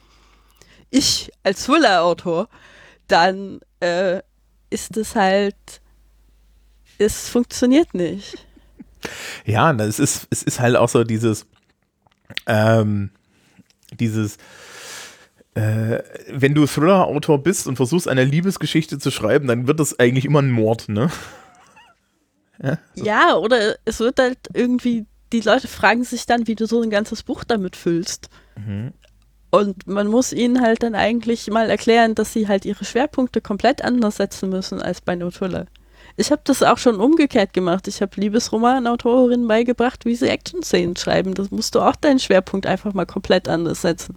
[0.90, 2.50] Ich als Thriller-Autor,
[3.08, 4.22] dann äh,
[4.70, 5.56] ist es halt,
[6.98, 8.46] es funktioniert nicht.
[9.46, 11.46] Ja, es ist, es ist halt auch so dieses,
[12.48, 13.12] ähm,
[14.00, 14.38] dieses,
[15.54, 20.26] äh, wenn du Thriller-Autor bist und versuchst, eine Liebesgeschichte zu schreiben, dann wird das eigentlich
[20.26, 21.12] immer ein Mord, ne?
[22.64, 26.82] ja, ja, oder es wird halt irgendwie, die Leute fragen sich dann, wie du so
[26.82, 28.30] ein ganzes Buch damit füllst.
[28.56, 28.94] Mhm.
[29.50, 33.84] Und man muss ihnen halt dann eigentlich mal erklären, dass sie halt ihre Schwerpunkte komplett
[33.84, 35.66] anders setzen müssen als bei No Thriller.
[36.18, 37.88] Ich habe das auch schon umgekehrt gemacht.
[37.88, 41.34] Ich habe Liebesromanautorinnen beigebracht, wie sie Action-Szenen schreiben.
[41.34, 44.16] Das musst du auch deinen Schwerpunkt einfach mal komplett anders setzen.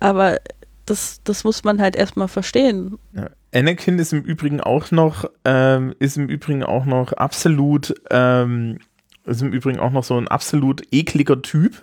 [0.00, 0.38] Aber
[0.86, 2.98] das, das muss man halt erstmal verstehen.
[3.12, 3.30] Ja.
[3.54, 8.78] Anakin ist im Übrigen auch noch, ähm, ist im Übrigen auch noch absolut, ähm,
[9.24, 11.82] ist im Übrigen auch noch so ein absolut ekliger Typ.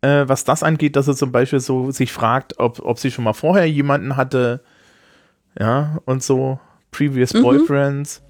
[0.00, 3.24] Äh, was das angeht, dass er zum Beispiel so sich fragt, ob, ob sie schon
[3.24, 4.62] mal vorher jemanden hatte,
[5.58, 6.58] ja, und so,
[6.90, 7.42] previous mhm.
[7.42, 8.22] boyfriends.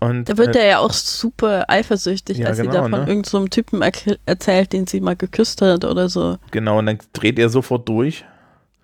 [0.00, 2.90] Und, da wird äh, er ja auch super eifersüchtig, ja, als genau, sie da von
[2.92, 2.98] ne?
[2.98, 3.82] irgendeinem so Typen
[4.26, 6.38] erzählt, den sie mal geküsst hat oder so.
[6.52, 8.24] Genau, und dann dreht er sofort durch.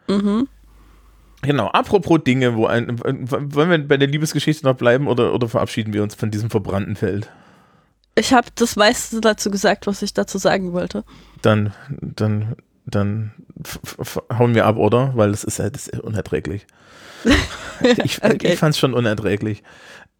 [0.08, 0.48] Mhm.
[1.42, 5.92] Genau, apropos Dinge, wo ein, wollen wir bei der Liebesgeschichte noch bleiben oder, oder verabschieden
[5.92, 7.30] wir uns von diesem verbrannten Feld?
[8.16, 11.04] Ich habe das meiste dazu gesagt, was ich dazu sagen wollte.
[11.42, 13.32] Dann, dann, dann
[14.38, 15.12] hauen wir ab, oder?
[15.16, 16.66] Weil das ist, das ist unerträglich.
[18.04, 18.52] ich okay.
[18.52, 19.62] ich fand es schon unerträglich.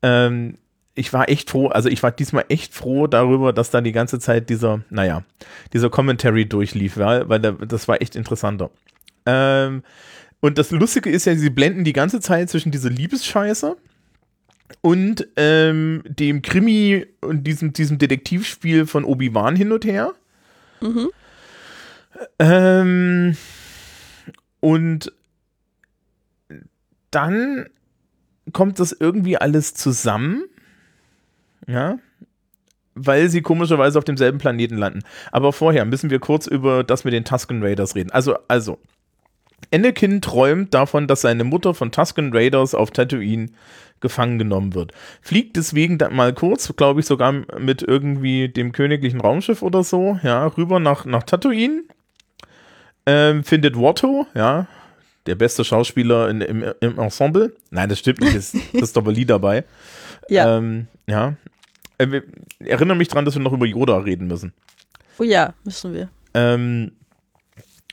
[0.02, 0.58] Ähm,
[0.94, 4.18] ich war echt froh, also ich war diesmal echt froh darüber, dass da die ganze
[4.18, 5.24] Zeit dieser, naja,
[5.72, 8.70] dieser Commentary durchlief, weil, weil das war echt interessanter.
[9.26, 9.82] Ähm,
[10.40, 13.76] und das Lustige ist ja, sie blenden die ganze Zeit zwischen dieser Liebesscheiße
[14.80, 20.12] und ähm, dem Krimi und diesem, diesem Detektivspiel von Obi-Wan hin und her.
[20.80, 21.10] Mhm.
[22.38, 23.36] Ähm,
[24.60, 25.12] und
[27.10, 27.66] dann
[28.52, 30.44] kommt das irgendwie alles zusammen
[31.66, 31.98] ja,
[32.94, 35.00] weil sie komischerweise auf demselben Planeten landen.
[35.32, 38.10] Aber vorher müssen wir kurz über das mit den Tusken Raiders reden.
[38.10, 38.78] Also, also,
[39.72, 43.50] Anakin träumt davon, dass seine Mutter von Tusken Raiders auf Tatooine
[44.04, 44.92] gefangen genommen wird.
[45.22, 50.20] Fliegt deswegen dann mal kurz, glaube ich, sogar mit irgendwie dem königlichen Raumschiff oder so,
[50.22, 51.82] ja, rüber nach, nach Tatooine.
[53.06, 54.68] Ähm, findet Watto, ja,
[55.26, 57.56] der beste Schauspieler in, im, im Ensemble.
[57.70, 59.64] Nein, das stimmt nicht, ist Christopher Lee dabei.
[60.28, 60.58] Ja.
[60.58, 61.34] Ähm, ja,
[61.96, 62.20] äh,
[62.60, 64.52] erinnere mich dran, dass wir noch über Yoda reden müssen.
[65.18, 66.10] Oh ja, müssen wir.
[66.34, 66.92] Ähm,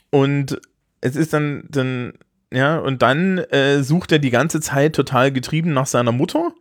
[0.10, 0.60] und
[1.00, 2.14] es ist dann, dann
[2.54, 6.52] ja, und dann äh, sucht er die ganze Zeit total getrieben nach seiner Mutter,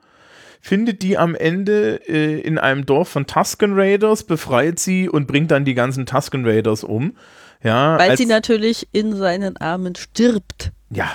[0.61, 5.51] findet die am Ende äh, in einem Dorf von Tusken Raiders, befreit sie und bringt
[5.51, 7.17] dann die ganzen Tusken Raiders um.
[7.63, 10.73] Ja, Weil sie natürlich in seinen Armen stirbt.
[10.91, 11.11] ja,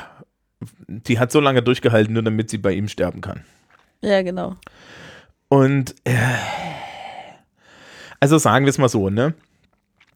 [0.88, 3.44] die hat so lange durchgehalten, nur damit sie bei ihm sterben kann.
[4.02, 4.56] Ja, genau.
[5.50, 6.14] Und äh,
[8.20, 9.34] also sagen wir es mal so, ne?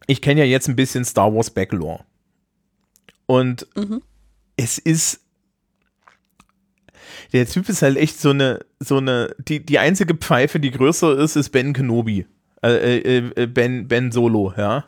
[0.08, 2.02] Ich kenne ja jetzt ein bisschen Star Wars Backlore.
[3.26, 4.02] Und Mhm.
[4.60, 5.22] Es ist.
[7.32, 11.17] Der Typ ist halt echt so eine, so eine, die, die einzige Pfeife, die größer
[11.17, 12.26] ist, ist Ben Kenobi.
[12.63, 14.86] Äh, äh, äh, ben, ben Solo, ja.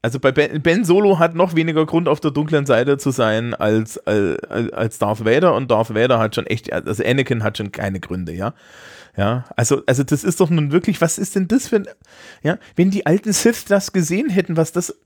[0.00, 3.54] Also bei Ben, ben Solo hat noch weniger Grund auf der dunklen Seite zu sein
[3.54, 7.72] als, als, als Darth Vader und Darth Vader hat schon echt, also Anakin hat schon
[7.72, 8.54] keine Gründe, ja.
[9.16, 11.88] Ja, also, also das ist doch nun wirklich, was ist denn das für ein,
[12.42, 14.96] ja, wenn die alten Sith das gesehen hätten, was das,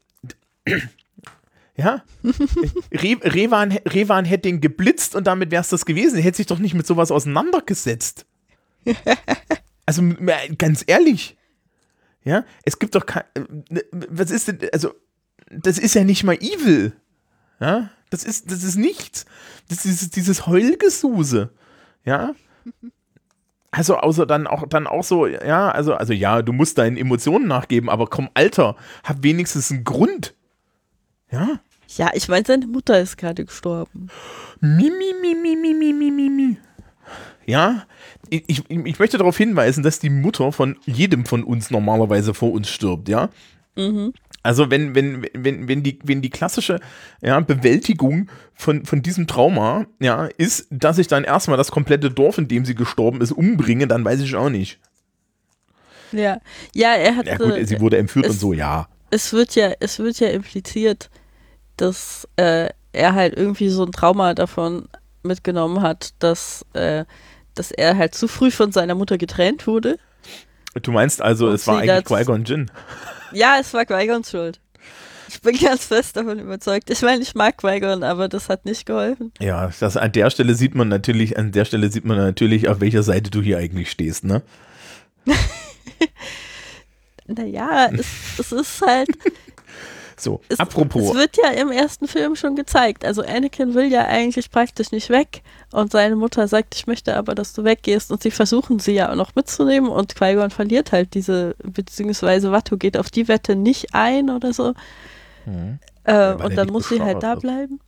[1.77, 2.03] ja,
[2.93, 6.17] Re Revan, Revan hätte ihn geblitzt und damit wäre es das gewesen.
[6.17, 8.27] Er hätte sich doch nicht mit sowas auseinandergesetzt.
[9.89, 10.03] Also
[10.59, 11.37] ganz ehrlich,
[12.25, 13.23] ja, es gibt doch kein,
[13.71, 14.93] äh, was ist denn, also
[15.49, 16.93] das ist ja nicht mal evil,
[17.61, 19.27] ja, das ist, das ist nichts.
[19.69, 21.51] Das ist dieses Heulgesuse,
[22.05, 22.35] ja.
[23.71, 27.47] Also außer dann auch dann auch so, ja, also also ja, du musst deinen Emotionen
[27.47, 30.35] nachgeben, aber komm, Alter, hab wenigstens einen Grund.
[31.31, 31.61] Ja?
[31.97, 34.09] Ja, ich meine, seine Mutter ist gerade gestorben.
[34.61, 36.57] Mimi, mimi, mimi, mimi, mimi.
[37.47, 37.87] Ja,
[38.29, 42.53] ich, ich, ich möchte darauf hinweisen, dass die Mutter von jedem von uns normalerweise vor
[42.53, 43.31] uns stirbt, ja?
[43.77, 44.13] Mhm.
[44.43, 46.81] Also wenn, wenn, wenn, wenn, die, wenn die klassische
[47.21, 52.39] ja, Bewältigung von, von diesem Trauma ja, ist, dass ich dann erstmal das komplette Dorf,
[52.39, 54.79] in dem sie gestorben ist, umbringe, dann weiß ich auch nicht.
[56.13, 56.39] Ja,
[56.73, 57.27] ja, er hat.
[57.27, 60.29] Ja gut, äh, sie wurde entführt und so, ja es wird ja, es wird ja
[60.29, 61.11] impliziert,
[61.77, 64.89] dass äh, er halt irgendwie so ein Trauma davon
[65.23, 67.05] mitgenommen hat, dass, äh,
[67.55, 69.99] dass er halt zu früh von seiner Mutter getrennt wurde.
[70.83, 72.71] Du meinst also, es war eigentlich Qui-Gon Jinn.
[73.33, 74.61] Ja, es war Qui-Gons Schuld.
[75.29, 76.89] Ich bin ganz fest davon überzeugt.
[76.91, 79.33] Ich meine, ich mag Qui-Gon, aber das hat nicht geholfen.
[79.41, 82.81] Ja, das, an der Stelle sieht man natürlich, an der Stelle sieht man natürlich, auf
[82.81, 84.43] welcher Seite du hier eigentlich stehst, ne?
[87.27, 88.07] Naja, es,
[88.39, 89.09] es ist halt,
[90.19, 93.05] So, es, apropos, es wird ja im ersten Film schon gezeigt.
[93.05, 97.35] Also Anakin will ja eigentlich praktisch nicht weg und seine Mutter sagt, ich möchte aber,
[97.35, 101.13] dass du weggehst und sie versuchen sie ja auch noch mitzunehmen und Qui-Gon verliert halt
[101.13, 104.73] diese, beziehungsweise Watto geht auf die Wette nicht ein oder so.
[105.45, 105.79] Mhm.
[106.05, 107.81] Äh, und dann muss sie halt da bleiben.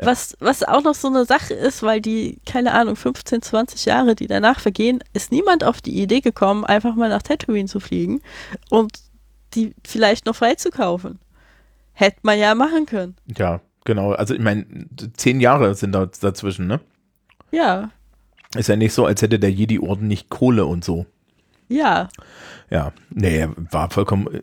[0.00, 0.06] Ja.
[0.06, 4.14] Was, was auch noch so eine Sache ist, weil die, keine Ahnung, 15, 20 Jahre,
[4.14, 8.20] die danach vergehen, ist niemand auf die Idee gekommen, einfach mal nach Tatooine zu fliegen
[8.70, 8.92] und
[9.54, 11.18] die vielleicht noch freizukaufen.
[11.92, 13.16] Hätte man ja machen können.
[13.36, 14.66] ja, genau, also ich meine,
[15.16, 16.80] zehn Jahre sind da dazwischen, ne?
[17.52, 17.90] Ja,
[18.56, 21.06] Ist ja nicht so, als hätte der Jedi-Orden nicht Kohle und so.
[21.68, 22.08] ja.
[22.70, 24.40] Ja, nee, war vollkommen.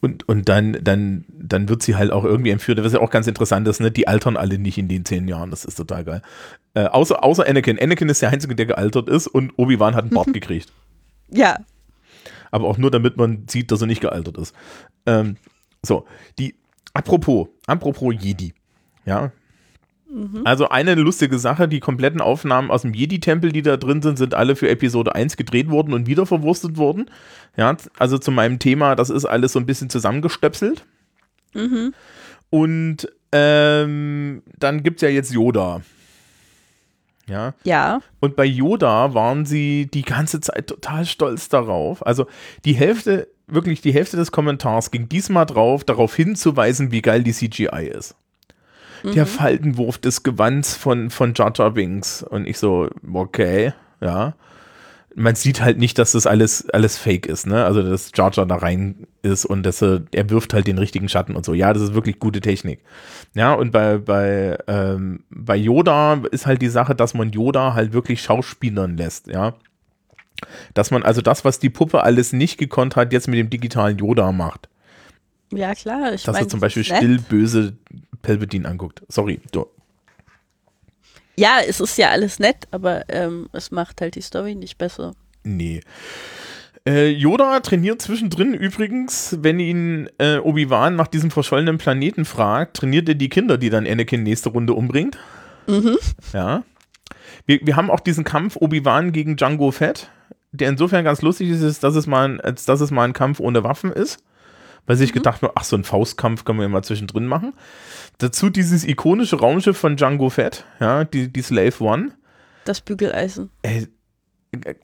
[0.00, 3.26] Und, und dann, dann, dann wird sie halt auch irgendwie entführt, was ja auch ganz
[3.26, 3.90] interessant ist, ne?
[3.90, 6.22] Die altern alle nicht in den zehn Jahren, das ist total geil.
[6.74, 7.78] Äh, außer, außer Anakin.
[7.78, 10.72] Anakin ist der Einzige, der gealtert ist und Obi-Wan hat einen Bart gekriegt.
[11.30, 11.58] Ja,
[12.50, 14.54] Aber auch nur, damit man sieht, dass er nicht gealtert ist.
[15.06, 15.36] Ähm,
[15.82, 16.06] so,
[16.38, 16.54] die,
[16.92, 18.54] apropos, apropos Jedi.
[19.06, 19.32] Ja.
[20.44, 24.34] Also eine lustige Sache, die kompletten Aufnahmen aus dem Jedi-Tempel, die da drin sind, sind
[24.34, 27.10] alle für Episode 1 gedreht worden und wieder verwurstet worden.
[27.56, 30.84] Ja, also zu meinem Thema, das ist alles so ein bisschen zusammengestöpselt.
[32.50, 35.82] Und ähm, dann gibt es ja jetzt Yoda.
[37.26, 37.54] Ja.
[37.64, 38.00] ja.
[38.20, 42.06] Und bei Yoda waren sie die ganze Zeit total stolz darauf.
[42.06, 42.26] Also
[42.64, 47.32] die Hälfte, wirklich die Hälfte des Kommentars ging diesmal drauf, darauf hinzuweisen, wie geil die
[47.32, 48.14] CGI ist.
[49.12, 52.22] Der Faltenwurf des Gewands von, von Jar Jar Binks.
[52.22, 54.34] Und ich so, okay, ja.
[55.16, 57.64] Man sieht halt nicht, dass das alles, alles fake ist, ne?
[57.64, 61.08] Also, dass Jar Jar da rein ist und dass er, er wirft halt den richtigen
[61.08, 61.54] Schatten und so.
[61.54, 62.80] Ja, das ist wirklich gute Technik.
[63.34, 67.92] Ja, und bei, bei, ähm, bei Yoda ist halt die Sache, dass man Yoda halt
[67.92, 69.54] wirklich schauspielern lässt, ja.
[70.74, 73.98] Dass man also das, was die Puppe alles nicht gekonnt hat, jetzt mit dem digitalen
[73.98, 74.68] Yoda macht.
[75.52, 76.12] Ja, klar.
[76.12, 77.74] Ich Dass mein, er zum Beispiel still böse
[78.24, 79.02] Palpatine anguckt.
[79.08, 79.66] Sorry, du.
[81.36, 85.14] Ja, es ist ja alles nett, aber ähm, es macht halt die Story nicht besser.
[85.42, 85.80] Nee.
[86.86, 93.08] Äh, Yoda trainiert zwischendrin übrigens, wenn ihn äh, Obi-Wan nach diesem verschollenen Planeten fragt, trainiert
[93.08, 95.18] er die Kinder, die dann Anakin nächste Runde umbringt.
[96.32, 96.62] Ja.
[97.46, 100.10] Wir, wir haben auch diesen Kampf Obi-Wan gegen Django Fett,
[100.52, 103.12] der insofern ganz lustig ist, ist, dass es mal ein, als dass es mal ein
[103.12, 104.22] Kampf ohne Waffen ist.
[104.86, 107.52] Weil sich gedacht habe, ach, so ein Faustkampf können wir ja mal zwischendrin machen.
[108.18, 112.12] Dazu dieses ikonische Raumschiff von Django Fett, ja, die, die Slave One.
[112.64, 113.50] Das Bügeleisen.
[113.62, 113.88] Ey,
[114.64, 114.74] äh,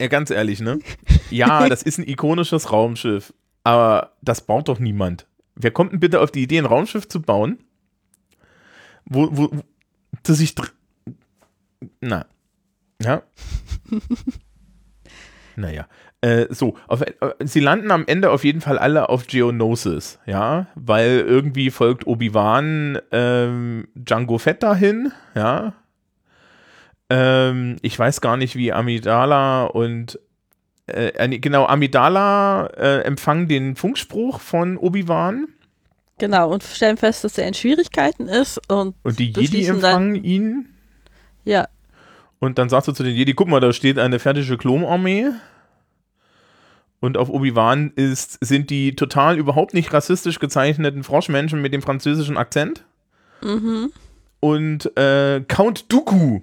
[0.00, 0.78] ja, ganz ehrlich, ne?
[1.30, 3.32] Ja, das ist ein ikonisches Raumschiff,
[3.64, 5.26] aber das baut doch niemand.
[5.56, 7.58] Wer kommt denn bitte auf die Idee, ein Raumschiff zu bauen,
[9.04, 9.62] wo, wo, wo
[10.22, 10.54] das sich.
[10.54, 10.70] dr-
[12.00, 12.26] Na.
[13.02, 13.22] Ja.
[15.56, 15.86] naja.
[16.24, 20.68] Äh, so, auf, äh, sie landen am Ende auf jeden Fall alle auf Geonosis, ja,
[20.74, 25.74] weil irgendwie folgt Obi-Wan ähm, Django Fett dahin, ja.
[27.10, 30.18] Ähm, ich weiß gar nicht, wie Amidala und
[30.86, 35.48] äh, äh, genau, Amidala äh, empfangen den Funkspruch von Obi-Wan
[36.16, 40.70] Genau, und stellen fest, dass er in Schwierigkeiten ist und und die Jedi empfangen ihn.
[41.44, 41.68] ja,
[42.38, 45.26] Und dann sagst du zu den Jedi, guck mal, da steht eine fertige Klonarmee.
[47.04, 52.38] Und auf Obi-Wan ist, sind die total überhaupt nicht rassistisch gezeichneten Froschmenschen mit dem französischen
[52.38, 52.82] Akzent.
[53.42, 53.92] mhm.
[54.40, 56.40] Und äh, Count Dooku.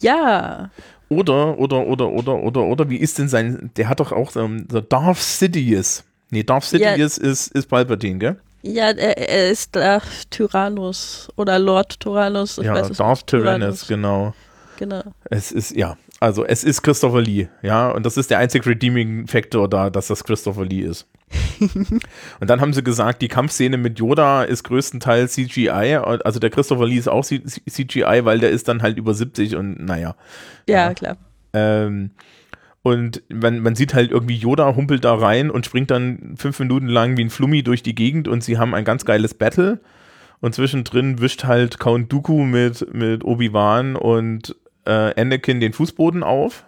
[0.00, 0.70] ja,
[1.08, 4.68] Oder, oder, oder, oder, oder, oder, wie ist denn sein, der hat doch auch ähm,
[4.70, 6.04] so Darth Sidious.
[6.30, 8.36] Nee, Darth Sidious ist, ist Palpatine, gell?
[8.62, 12.58] ja, er, er ist da Tyrannus oder Lord Tyrannus.
[12.58, 13.26] Ich ja, weiß Darth nicht.
[13.26, 14.34] Tyrannus, genau.
[14.76, 15.02] Genau.
[15.30, 19.26] Es ist, ja, also es ist Christopher Lee, ja, und das ist der einzige Redeeming
[19.26, 21.08] Factor da, dass das Christopher Lee ist.
[22.40, 26.86] und dann haben sie gesagt, die Kampfszene mit Yoda ist größtenteils CGI, also der Christopher
[26.86, 30.14] Lee ist auch CGI, weil der ist dann halt über 70 und naja.
[30.68, 30.94] Ja, Ja.
[30.94, 31.16] klar.
[31.54, 32.10] Ähm,
[32.82, 36.86] und man, man sieht halt irgendwie, Yoda humpelt da rein und springt dann fünf Minuten
[36.86, 39.80] lang wie ein Flummi durch die Gegend und sie haben ein ganz geiles Battle.
[40.40, 46.64] Und zwischendrin wischt halt Count Dooku mit, mit Obi-Wan und äh, Anakin den Fußboden auf.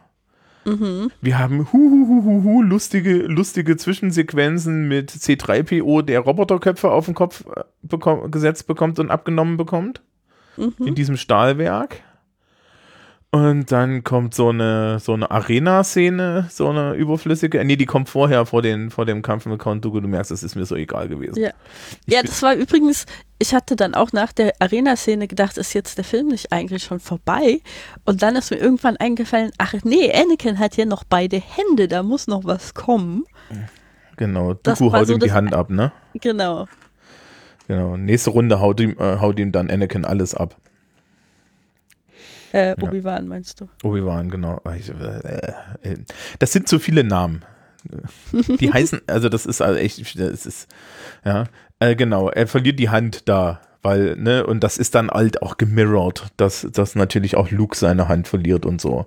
[0.65, 1.11] Mhm.
[1.21, 8.31] Wir haben huhuhuhu, lustige, lustige Zwischensequenzen mit C3PO, der Roboterköpfe auf den Kopf äh, bekomm,
[8.31, 10.03] gesetzt bekommt und abgenommen bekommt.
[10.57, 10.87] Mhm.
[10.87, 12.01] In diesem Stahlwerk.
[13.35, 17.65] Und dann kommt so eine, so eine Arena-Szene, so eine überflüssige.
[17.65, 19.99] Nee, die kommt vorher, vor, den, vor dem Kampf mit Count Dooku.
[19.99, 21.41] Du merkst, das ist mir so egal gewesen.
[21.41, 21.51] Ja.
[22.07, 23.07] Ich Ja, das war übrigens,
[23.41, 27.01] ich hatte dann auch nach der Arena-Szene gedacht, ist jetzt der Film nicht eigentlich schon
[27.01, 27.59] vorbei?
[28.05, 32.05] Und dann ist mir irgendwann eingefallen, ach nee, Anakin hat ja noch beide Hände, da
[32.05, 33.25] muss noch was kommen.
[34.17, 35.91] Genau, Dooku haut so ihm die Hand ab, ne?
[36.21, 36.69] Genau.
[37.67, 37.97] Genau.
[37.97, 40.55] Nächste Runde haut ihm, äh, haut ihm dann Anakin alles ab.
[42.55, 43.69] Äh, Obi-Wan meinst du?
[43.83, 44.61] Obi-Wan, genau.
[44.65, 45.53] Äh,
[45.83, 45.97] äh,
[46.39, 47.45] Das sind zu viele Namen.
[48.61, 50.69] Die heißen, also das ist also echt, das ist,
[51.25, 51.45] ja,
[51.81, 55.57] äh, genau, er verliert die Hand da, weil, ne, und das ist dann halt auch
[55.57, 59.07] gemirrored, dass, dass natürlich auch Luke seine Hand verliert und so.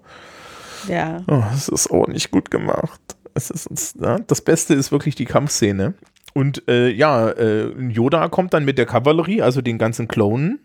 [0.89, 1.23] Ja.
[1.27, 2.99] Oh, das ist auch nicht gut gemacht.
[3.33, 5.93] Es ist, ja, das Beste ist wirklich die Kampfszene.
[6.33, 10.59] Und äh, ja, äh, Yoda kommt dann mit der Kavallerie, also den ganzen Klonen,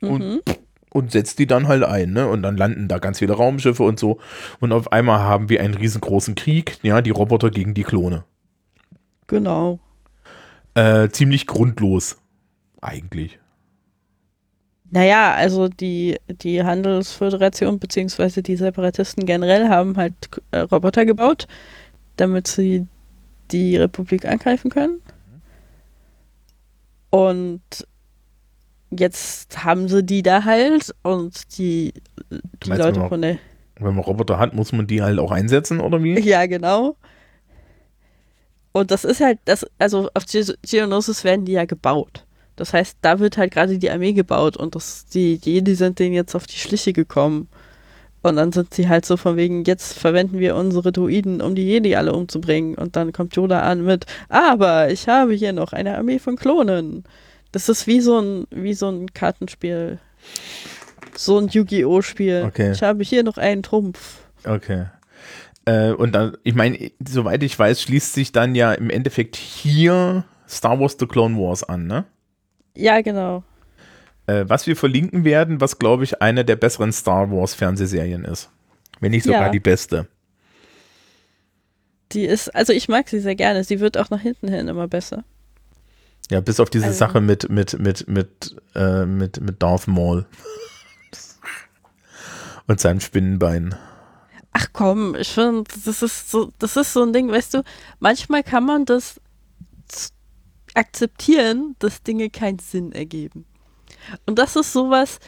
[0.00, 0.40] Und- Mhm.
[0.94, 2.28] Und setzt die dann halt ein, ne?
[2.28, 4.18] Und dann landen da ganz viele Raumschiffe und so.
[4.60, 8.22] Und auf einmal haben wir einen riesengroßen Krieg, ja, die Roboter gegen die Klone.
[9.26, 9.80] Genau.
[10.74, 12.16] Äh, ziemlich grundlos.
[12.80, 13.40] Eigentlich.
[14.90, 20.14] Naja, also die, die Handelsföderation beziehungsweise die Separatisten generell haben halt
[20.52, 21.48] äh, Roboter gebaut,
[22.16, 22.86] damit sie
[23.50, 25.00] die Republik angreifen können.
[27.10, 27.62] Und
[28.98, 31.92] jetzt haben sie die da halt und die,
[32.64, 33.38] die meinst, Leute man- von der.
[33.80, 36.18] Wenn man Roboter hat, muss man die halt auch einsetzen, oder wie?
[36.20, 36.96] Ja, genau.
[38.72, 42.24] Und das ist halt, das, also auf Ge- Geonosis werden die ja gebaut.
[42.56, 46.14] Das heißt, da wird halt gerade die Armee gebaut und das, die Jedi sind denen
[46.14, 47.48] jetzt auf die Schliche gekommen.
[48.22, 51.64] Und dann sind sie halt so von wegen, jetzt verwenden wir unsere Druiden, um die
[51.66, 52.74] Jedi alle umzubringen.
[52.76, 57.04] Und dann kommt Yoda an mit, aber ich habe hier noch eine Armee von Klonen.
[57.54, 60.00] Das ist wie so ein, wie so ein Kartenspiel.
[61.14, 62.02] So ein Yu-Gi-Oh!
[62.02, 62.42] Spiel.
[62.48, 62.72] Okay.
[62.72, 64.22] Ich habe hier noch einen Trumpf.
[64.44, 64.86] Okay.
[65.64, 70.24] Äh, und dann, ich meine, soweit ich weiß, schließt sich dann ja im Endeffekt hier
[70.48, 72.06] Star Wars The Clone Wars an, ne?
[72.74, 73.44] Ja, genau.
[74.26, 78.50] Äh, was wir verlinken werden, was glaube ich eine der besseren Star Wars Fernsehserien ist.
[78.98, 79.48] Wenn nicht sogar Ja.
[79.50, 80.08] die beste.
[82.10, 83.62] Die ist, also ich mag sie sehr gerne.
[83.62, 85.22] Sie wird auch nach hinten hin immer besser.
[86.30, 90.26] Ja, bis auf diese Also- Sache mit, mit, mit, mit, äh, mit, mit Darth Maul.
[92.66, 93.74] Und seinem Spinnenbein.
[94.52, 97.62] Ach komm, ich finde, das ist so, das ist so ein Ding, weißt du,
[97.98, 99.20] manchmal kann man das
[100.74, 103.44] akzeptieren, dass Dinge keinen Sinn ergeben.
[104.26, 105.18] Und das ist sowas,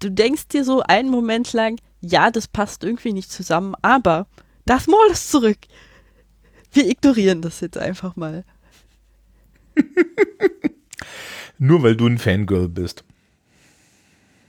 [0.00, 4.26] du denkst dir so einen Moment lang, ja, das passt irgendwie nicht zusammen, aber
[4.66, 5.58] das Maul ist zurück.
[6.72, 8.44] wir ignorieren das jetzt einfach mal.
[11.58, 13.04] Nur weil du ein Fangirl bist.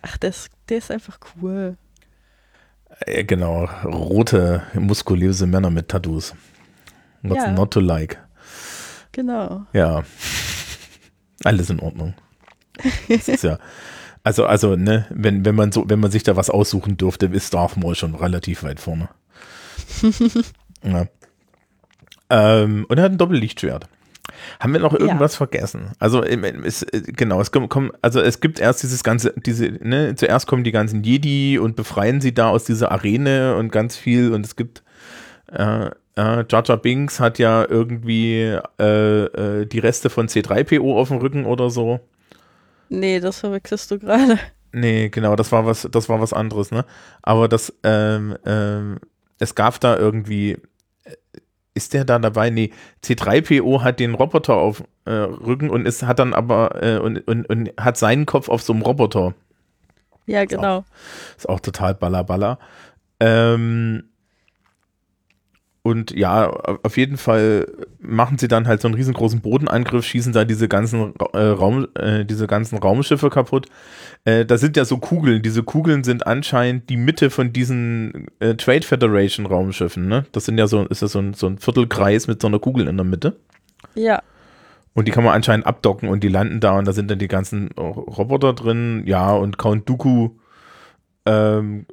[0.01, 1.77] Ach, der ist, der ist einfach cool.
[3.05, 6.33] Äh, genau, rote, muskulöse Männer mit Tattoos.
[7.21, 7.51] What's Ja.
[7.51, 8.17] not to like?
[9.11, 9.65] Genau.
[9.73, 10.03] Ja.
[11.43, 12.13] Alles in Ordnung.
[13.09, 13.57] Das ist ja.
[14.23, 17.55] Also, also, ne, wenn, wenn man so, wenn man sich da was aussuchen dürfte, ist
[17.55, 19.09] Darth Maul schon relativ weit vorne.
[20.83, 21.07] ja.
[22.29, 23.87] ähm, und er hat ein Doppellichtschwert.
[24.59, 25.91] Haben wir noch irgendwas vergessen?
[25.99, 30.15] Also es, äh, genau, es kommt, kommt, also es gibt erst dieses ganze, diese, ne,
[30.15, 34.33] zuerst kommen die ganzen Jedi und befreien sie da aus dieser Arene und ganz viel
[34.33, 34.83] und es gibt
[35.51, 41.07] äh, äh, Jar Jar Binks hat ja irgendwie äh, äh, die Reste von C3PO auf
[41.07, 41.99] dem Rücken oder so.
[42.89, 44.37] Nee, das verwechselst du gerade.
[44.73, 46.85] Nee, genau, das war was, das war was anderes, ne?
[47.21, 48.99] Aber das, ähm, ähm,
[49.39, 50.57] es gab da irgendwie,
[51.81, 52.49] ist der da dabei?
[52.49, 52.71] Nee,
[53.03, 57.49] C3PO hat den Roboter auf äh, Rücken und ist, hat dann aber äh, und, und,
[57.49, 59.33] und hat seinen Kopf auf so einem Roboter.
[60.27, 60.85] Ja, genau.
[61.37, 62.59] Ist auch total ballerballer.
[63.19, 64.10] Ähm,
[65.83, 66.47] und ja,
[66.83, 67.67] auf jeden Fall
[67.99, 72.23] machen sie dann halt so einen riesengroßen Bodenangriff, schießen da diese ganzen äh, Raum, äh,
[72.23, 73.65] diese ganzen Raumschiffe kaputt.
[74.23, 75.41] Äh, da sind ja so Kugeln.
[75.41, 80.07] Diese Kugeln sind anscheinend die Mitte von diesen äh, Trade Federation Raumschiffen.
[80.07, 80.25] Ne?
[80.33, 82.87] Das sind ja so, ist ja so ein, so ein Viertelkreis mit so einer Kugel
[82.87, 83.37] in der Mitte.
[83.95, 84.21] Ja.
[84.93, 87.27] Und die kann man anscheinend abdocken und die landen da und da sind dann die
[87.27, 89.01] ganzen Roboter drin.
[89.07, 90.31] Ja, und Count Dooku,
[91.25, 91.87] ähm,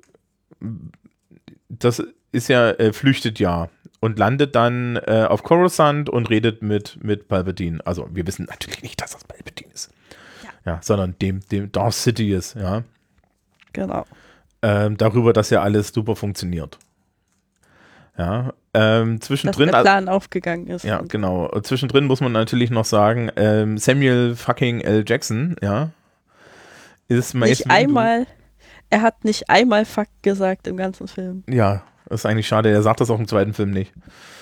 [1.70, 3.68] das ist ja, äh, flüchtet ja
[4.00, 7.80] und landet dann äh, auf Coruscant und redet mit, mit Palpatine.
[7.84, 9.90] Also wir wissen natürlich nicht, dass das Palpatine ist.
[10.64, 12.82] Ja, sondern dem, dem Darth Sidious, ja.
[13.72, 14.04] Genau.
[14.60, 16.78] Ähm, darüber, dass ja alles super funktioniert.
[18.18, 19.70] Ja, ähm, Dass zwischendrin.
[19.70, 20.84] der Plan aufgegangen ist.
[20.84, 21.46] Ja, genau.
[21.46, 25.04] Und Zwischendrin muss man natürlich noch sagen, ähm, Samuel fucking L.
[25.06, 25.90] Jackson, ja,
[27.06, 28.26] ist Mace Nicht einmal,
[28.90, 31.44] er hat nicht einmal Fuck gesagt im ganzen Film.
[31.48, 32.70] Ja, das ist eigentlich schade.
[32.70, 33.92] Er sagt das auch im zweiten Film nicht.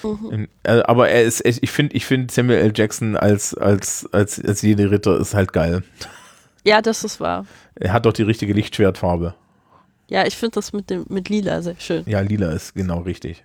[0.03, 0.49] Mhm.
[0.63, 2.73] Äh, aber er ist, ich finde, ich finde Samuel L.
[2.75, 5.83] Jackson als als als als jede Ritter ist halt geil.
[6.65, 7.47] Ja, das ist wahr.
[7.75, 9.35] Er hat doch die richtige Lichtschwertfarbe.
[10.09, 12.05] Ja, ich finde das mit dem mit Lila sehr schön.
[12.07, 13.45] Ja, lila ist genau richtig.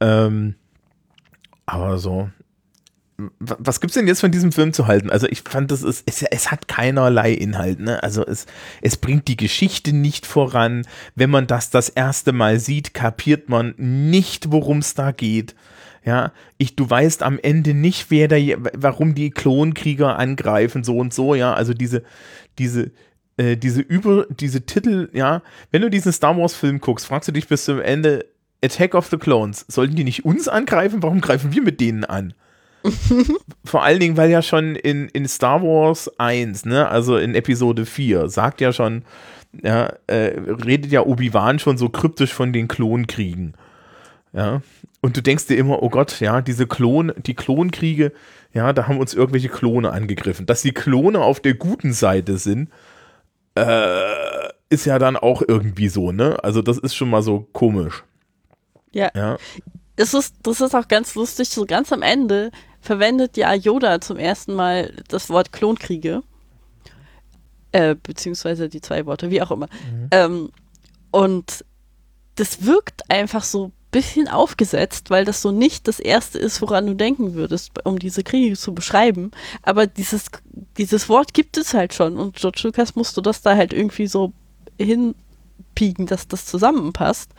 [0.00, 0.54] Ähm,
[1.66, 2.30] aber so.
[3.40, 5.10] Was gibt's denn jetzt von diesem Film zu halten?
[5.10, 8.00] Also ich fand, das ist, es, es hat keinerlei Inhalt, ne?
[8.00, 8.46] Also es,
[8.80, 10.86] es bringt die Geschichte nicht voran.
[11.16, 15.56] Wenn man das das erste Mal sieht, kapiert man nicht, worum es da geht.
[16.04, 18.36] Ja, ich, du weißt am Ende nicht, wer da,
[18.76, 21.54] warum die Klonkrieger angreifen, so und so, ja.
[21.54, 22.04] Also diese,
[22.60, 22.92] diese,
[23.36, 25.42] äh, diese über, diese Titel, ja,
[25.72, 28.26] wenn du diesen Star Wars Film guckst, fragst du dich bis zum Ende,
[28.64, 31.02] Attack of the Clones, sollten die nicht uns angreifen?
[31.02, 32.32] Warum greifen wir mit denen an?
[33.64, 37.86] Vor allen Dingen, weil ja schon in, in Star Wars 1, ne, also in Episode
[37.86, 39.04] 4, sagt ja schon,
[39.62, 43.54] ja, äh, redet ja Obi-Wan schon so kryptisch von den Klonkriegen.
[44.32, 44.62] Ja.
[45.00, 48.12] Und du denkst dir immer, oh Gott, ja, diese Klon, die Klonkriege,
[48.52, 50.46] ja, da haben uns irgendwelche Klone angegriffen.
[50.46, 52.70] Dass die Klone auf der guten Seite sind,
[53.54, 56.42] äh, ist ja dann auch irgendwie so, ne?
[56.42, 58.04] Also das ist schon mal so komisch.
[58.92, 59.10] Ja.
[59.14, 59.38] Ja.
[59.98, 61.48] Das ist, das ist auch ganz lustig.
[61.48, 66.22] So ganz am Ende verwendet ja Yoda zum ersten Mal das Wort Klonkriege.
[67.72, 69.68] Äh, beziehungsweise die zwei Worte, wie auch immer.
[70.12, 70.50] Ähm,
[71.10, 71.64] und
[72.36, 76.86] das wirkt einfach so ein bisschen aufgesetzt, weil das so nicht das Erste ist, woran
[76.86, 79.32] du denken würdest, um diese Kriege zu beschreiben.
[79.62, 80.26] Aber dieses,
[80.76, 84.32] dieses Wort gibt es halt schon und George Lucas musste das da halt irgendwie so
[84.78, 87.32] hinpieken, dass das zusammenpasst.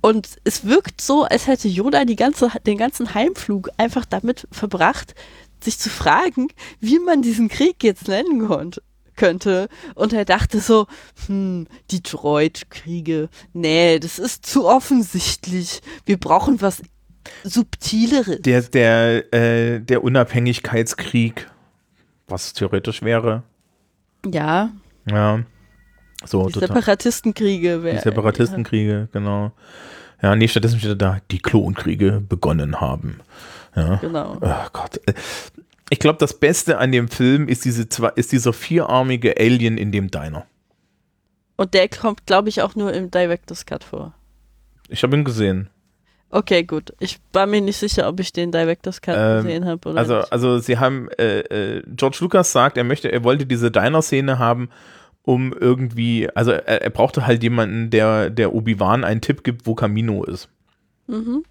[0.00, 5.14] Und es wirkt so, als hätte Yoda ganze, den ganzen Heimflug einfach damit verbracht,
[5.60, 6.48] sich zu fragen,
[6.80, 8.82] wie man diesen Krieg jetzt nennen konnte,
[9.16, 9.68] könnte.
[9.94, 10.86] Und er dachte so,
[11.26, 15.82] hm, die Droid-Kriege, nee, das ist zu offensichtlich.
[16.06, 16.82] Wir brauchen was
[17.44, 18.40] Subtileres.
[18.42, 21.50] Der, der, äh, der Unabhängigkeitskrieg,
[22.26, 23.42] was theoretisch wäre.
[24.24, 24.70] ja,
[25.10, 25.40] Ja.
[26.24, 26.68] So, die total.
[26.68, 27.78] Separatistenkriege.
[27.78, 29.52] Die wär- Separatistenkriege, genau.
[30.20, 33.20] Ja, nee, stattdessen steht da, die Klonkriege begonnen haben.
[33.76, 33.96] Ja.
[33.96, 34.36] Genau.
[34.40, 35.00] Oh Gott.
[35.90, 39.92] Ich glaube, das Beste an dem Film ist, diese zwei, ist dieser vierarmige Alien in
[39.92, 40.44] dem Diner.
[41.56, 44.12] Und der kommt, glaube ich, auch nur im Director's Cut vor.
[44.88, 45.70] Ich habe ihn gesehen.
[46.30, 46.92] Okay, gut.
[46.98, 50.16] Ich war mir nicht sicher, ob ich den Director's Cut Ähm, gesehen habe oder Also,
[50.18, 50.32] nicht.
[50.32, 54.68] also sie haben, äh, äh, George Lucas sagt, er möchte, er wollte diese Diner-Szene haben,
[55.22, 59.74] um irgendwie, also er, er brauchte halt jemanden, der, der Obi-Wan einen Tipp gibt, wo
[59.74, 60.48] Camino ist.
[61.06, 61.44] Mhm.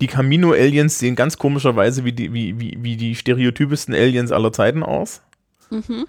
[0.00, 4.82] Die Camino-Aliens sehen ganz komischerweise wie die, wie, wie, wie die stereotypischsten Aliens aller Zeiten
[4.82, 5.22] aus.
[5.70, 6.06] Mhm.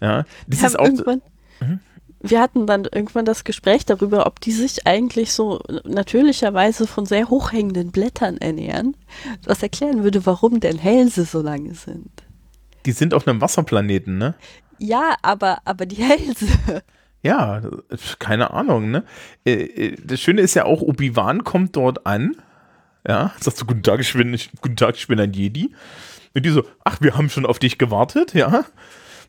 [0.00, 0.88] Ja, das Wir, ist auch.
[1.60, 1.80] Mhm.
[2.20, 7.28] wir hatten dann irgendwann das Gespräch darüber, ob die sich eigentlich so natürlicherweise von sehr
[7.28, 8.96] hochhängenden Blättern ernähren,
[9.44, 12.10] was erklären würde, warum denn Hälse so lange sind.
[12.86, 14.34] Die sind auf einem Wasserplaneten, ne?
[14.78, 16.46] Ja, aber, aber die Hälse.
[17.22, 17.60] Ja,
[18.18, 19.04] keine Ahnung, ne?
[19.44, 22.36] Äh, äh, Das Schöne ist ja auch, Obi-Wan kommt dort an.
[23.06, 25.74] Ja, sagt so, guten Tag, ich bin, guten Tag, ich bin ein Jedi.
[26.34, 28.64] Und die so, ach, wir haben schon auf dich gewartet, ja.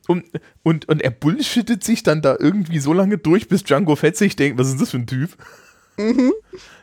[0.07, 0.25] Und,
[0.63, 4.35] und, und er bullshittet sich dann da irgendwie so lange durch, bis Django Fett sich
[4.35, 5.31] denkt, was ist das für ein Typ?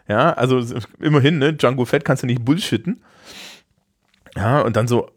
[0.09, 0.62] Ja, also
[1.01, 1.55] immerhin, ne?
[1.55, 3.03] Django Fett kannst du nicht bullshitten.
[4.37, 5.11] Ja, und dann so,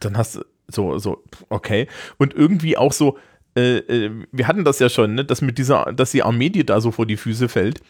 [0.00, 1.88] dann hast du so, so, okay.
[2.18, 3.18] Und irgendwie auch so,
[3.56, 6.64] äh, äh, wir hatten das ja schon, ne, dass mit dieser, dass die Armee dir
[6.64, 7.80] da so vor die Füße fällt.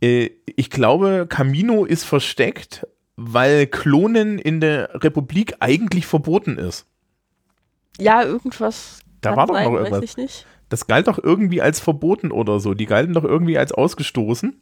[0.00, 6.86] Äh, ich glaube, Camino ist versteckt, weil Klonen in der Republik eigentlich verboten ist.
[7.98, 9.00] Ja, irgendwas.
[9.20, 10.04] Da war doch sein, noch weiß irgendwas.
[10.04, 10.46] ich nicht.
[10.68, 12.74] Das galt doch irgendwie als verboten oder so.
[12.74, 14.56] Die galten doch irgendwie als ausgestoßen.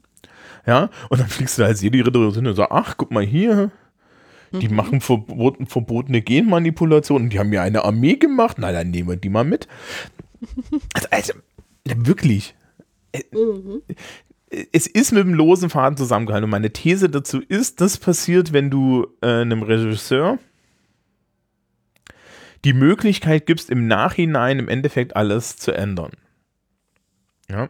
[0.66, 3.70] Ja, und dann fliegst du als Jedi-Ritter und so, ach, guck mal hier.
[4.60, 4.76] Die Mhm.
[4.76, 7.30] machen verboten, verbotene Genmanipulationen.
[7.30, 8.56] Die haben ja eine Armee gemacht.
[8.60, 9.66] Na, dann nehmen wir die mal mit.
[10.94, 11.32] Also, also
[11.96, 12.54] wirklich.
[13.32, 13.82] Mhm.
[14.72, 16.44] Es ist mit dem losen Faden zusammengehalten.
[16.44, 20.38] Und meine These dazu ist, das passiert, wenn du äh, einem Regisseur
[22.64, 26.12] die Möglichkeit gibst, im Nachhinein im Endeffekt alles zu ändern.
[27.50, 27.68] Ja.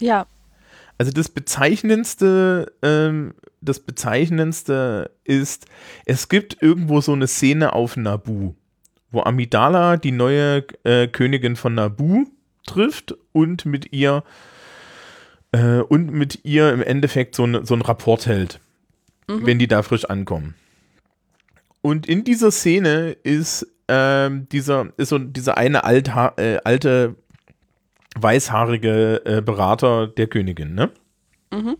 [0.00, 0.26] Ja,
[0.96, 5.66] Also das bezeichnendste, ähm, das bezeichnendste ist,
[6.06, 8.54] es gibt irgendwo so eine Szene auf Nabu,
[9.10, 12.26] wo Amidala die neue äh, Königin von Nabu
[12.66, 14.22] trifft und mit ihr
[15.52, 18.60] äh, und mit ihr im Endeffekt so, ne, so einen Rapport hält,
[19.26, 20.54] wenn die da frisch ankommen.
[21.80, 27.16] Und in dieser Szene ist ähm, dieser ist so dieser eine Altha äh, alte
[28.16, 30.90] weißhaarige äh, Berater der Königin, ne?
[31.52, 31.76] Mhm.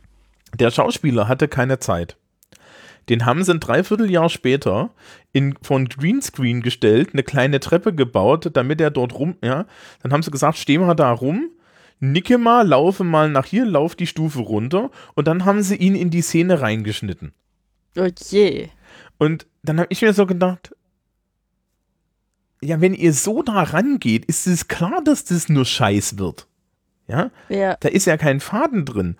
[0.54, 2.16] Der Schauspieler hatte keine Zeit.
[3.08, 4.90] Den haben sie ein Dreivierteljahr später
[5.32, 9.66] in, von Greenscreen gestellt, eine kleine Treppe gebaut, damit er dort rum, ja.
[10.02, 11.50] Dann haben sie gesagt, steh mal da rum,
[12.00, 15.94] nicke mal, laufe mal nach hier, lauf die Stufe runter und dann haben sie ihn
[15.94, 17.32] in die Szene reingeschnitten.
[18.30, 18.68] je.
[19.16, 20.74] Und dann habe ich mir so gedacht,
[22.60, 26.46] ja, wenn ihr so da rangeht, ist es klar, dass das nur Scheiß wird.
[27.06, 29.16] Ja, Ja, da ist ja kein Faden drin.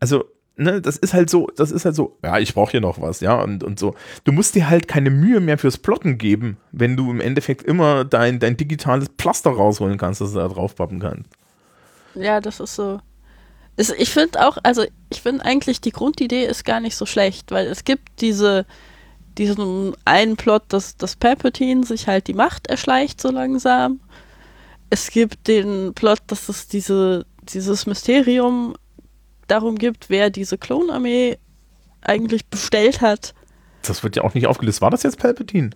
[0.00, 0.24] Also,
[0.58, 3.20] ne, das ist halt so, das ist halt so, ja, ich brauche hier noch was,
[3.20, 3.94] ja, und, und so.
[4.24, 8.04] Du musst dir halt keine Mühe mehr fürs Plotten geben, wenn du im Endeffekt immer
[8.04, 11.30] dein, dein digitales Pflaster rausholen kannst, das du da draufpappen kannst.
[12.14, 13.00] ja, das ist so.
[13.76, 17.52] Es, ich finde auch, also ich finde eigentlich die Grundidee ist gar nicht so schlecht,
[17.52, 18.66] weil es gibt diese,
[19.38, 24.00] diesen einen Plot, dass, dass Palpatine sich halt die Macht erschleicht so langsam.
[24.90, 28.74] Es gibt den Plot, dass es diese, dieses Mysterium
[29.48, 31.38] darum gibt, wer diese Klonarmee
[32.00, 33.34] eigentlich bestellt hat.
[33.82, 34.80] Das wird ja auch nicht aufgelöst.
[34.80, 35.70] War das jetzt Palpatine?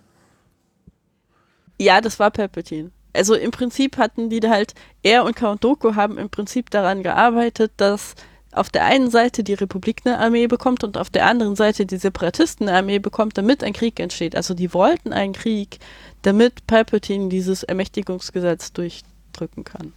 [1.79, 2.91] Ja, das war Palpatine.
[3.13, 7.03] Also im Prinzip hatten die da halt, er und Count Dooku haben im Prinzip daran
[7.03, 8.15] gearbeitet, dass
[8.51, 11.97] auf der einen Seite die Republik eine Armee bekommt und auf der anderen Seite die
[11.97, 14.35] Separatisten eine Armee bekommt, damit ein Krieg entsteht.
[14.35, 15.79] Also die wollten einen Krieg,
[16.21, 19.93] damit Palpatine dieses Ermächtigungsgesetz durchdrücken kann.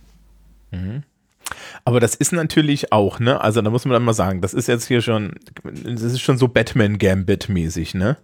[1.85, 3.41] Aber das ist natürlich auch, ne?
[3.41, 6.39] Also da muss man dann mal sagen, das ist jetzt hier schon, das ist schon
[6.39, 8.17] so Batman Gambit mäßig, ne?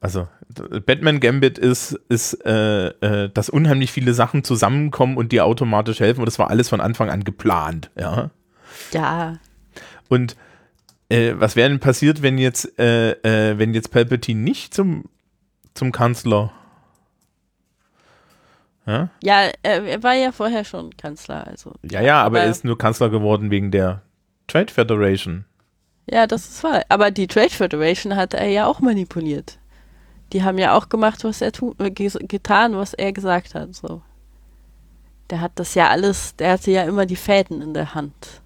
[0.00, 0.28] Also
[0.86, 6.20] Batman Gambit ist, ist äh, äh, dass unheimlich viele Sachen zusammenkommen und dir automatisch helfen
[6.20, 8.30] und das war alles von Anfang an geplant, ja.
[8.92, 9.38] Ja,
[10.08, 10.36] Und
[11.08, 15.04] äh, was wäre denn passiert, wenn jetzt, äh, äh, wenn jetzt Palpatine nicht zum,
[15.74, 16.52] zum Kanzler
[18.90, 19.08] ja?
[19.22, 21.72] ja, er, war ja vorher schon Kanzler, also.
[21.90, 24.02] ja, ja, aber Aber- er ist nur Kanzler geworden wegen der
[24.46, 25.44] Trade Federation.
[26.10, 26.82] Ja, das ist wahr.
[26.88, 29.58] Aber die Trade Federation hat er ja auch manipuliert.
[30.32, 33.74] Die haben ja auch gemacht, was er äh, getan, was er gesagt hat.
[33.74, 34.02] So.
[35.28, 38.42] Der hat das ja alles, der hatte ja immer die Fäden in der Hand.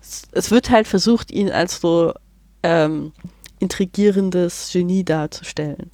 [0.00, 2.14] Es, es wird halt versucht, ihn als so
[2.62, 3.12] ähm,
[3.58, 5.90] intrigierendes Genie darzustellen.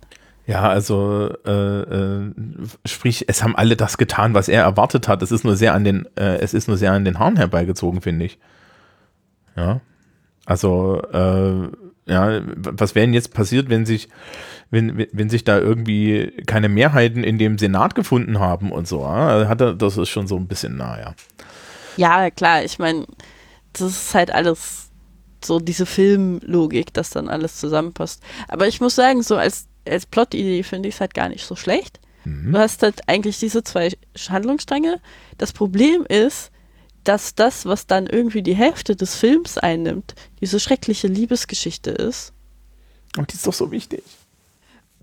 [0.52, 2.30] Ja, also äh, äh,
[2.84, 5.22] sprich, es haben alle das getan, was er erwartet hat.
[5.22, 8.02] Es ist nur sehr an den, äh, es ist nur sehr an den Haaren herbeigezogen,
[8.02, 8.38] finde ich.
[9.56, 9.80] Ja.
[10.44, 11.68] Also, äh,
[12.04, 14.10] ja, was wäre denn jetzt passiert, wenn sich,
[14.70, 19.00] wenn, wenn- sich da irgendwie keine Mehrheiten in dem Senat gefunden haben und so?
[19.00, 19.28] Ja?
[19.28, 21.14] Also Hat er, das ist schon so ein bisschen naja.
[21.96, 23.06] Ja, klar, ich meine,
[23.72, 24.90] das ist halt alles
[25.42, 28.22] so diese Filmlogik, dass dann alles zusammenpasst.
[28.48, 31.56] Aber ich muss sagen, so als, als Plot-Idee finde ich es halt gar nicht so
[31.56, 32.00] schlecht.
[32.24, 32.52] Mhm.
[32.52, 33.90] Du hast halt eigentlich diese zwei
[34.28, 35.00] Handlungsstränge.
[35.38, 36.50] Das Problem ist,
[37.04, 42.32] dass das, was dann irgendwie die Hälfte des Films einnimmt, diese schreckliche Liebesgeschichte ist.
[43.16, 44.02] Und die ist doch so wichtig.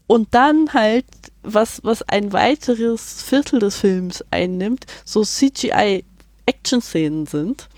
[0.08, 1.06] Und dann halt,
[1.44, 7.70] was, was ein weiteres Viertel des Films einnimmt, so CGI-Action-Szenen sind,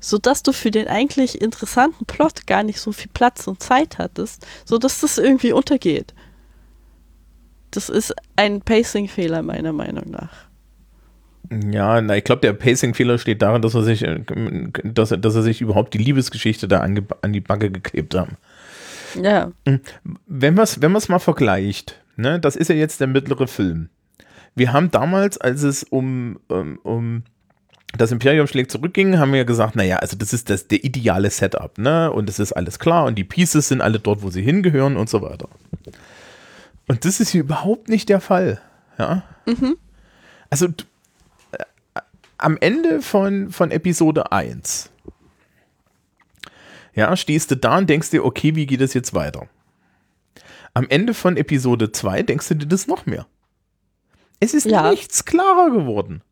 [0.00, 4.46] sodass du für den eigentlich interessanten Plot gar nicht so viel Platz und Zeit hattest,
[4.64, 6.14] sodass das irgendwie untergeht.
[7.76, 10.30] Das ist ein Pacing-Fehler meiner Meinung nach.
[11.70, 14.20] Ja, na, ich glaube, der Pacing-Fehler steht darin, dass er sich, äh,
[14.82, 18.36] dass, er- dass er sich überhaupt die Liebesgeschichte da ange, an die Backe geklebt haben.
[19.22, 19.52] Ja,
[20.26, 23.88] Wenn man es wenn man's mal vergleicht, ne, das ist ja jetzt der mittlere Film.
[24.54, 27.22] Wir haben damals, als es um, um, um
[27.96, 31.78] das Imperium schlägt zurückging, haben wir gesagt, naja, also das ist das der ideale Setup,
[31.78, 32.10] ne?
[32.10, 35.08] Und es ist alles klar und die Pieces sind alle dort, wo sie hingehören und
[35.08, 35.48] so weiter.
[36.88, 38.60] Und das ist hier überhaupt nicht der Fall.
[38.98, 39.22] Ja.
[40.50, 40.84] Also d-
[41.52, 41.64] äh,
[42.38, 44.90] am Ende von, von Episode 1
[46.94, 49.46] ja, stehst du da und denkst dir, okay, wie geht es jetzt weiter?
[50.72, 53.26] Am Ende von Episode 2 denkst du dir das noch mehr.
[54.40, 54.90] Es ist Ja.
[54.90, 56.22] nichts klarer geworden.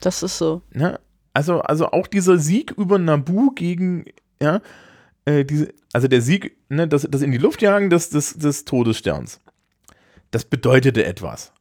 [0.00, 0.62] das ist so.
[0.72, 0.98] Ne?
[1.32, 4.04] Also, also auch dieser Sieg über Nabu gegen,
[4.42, 4.60] ja,
[5.26, 8.64] äh, diese, also der Sieg, ne, das, das in die Luft jagen des, des, des
[8.64, 9.40] Todessterns,
[10.30, 11.52] das bedeutete etwas.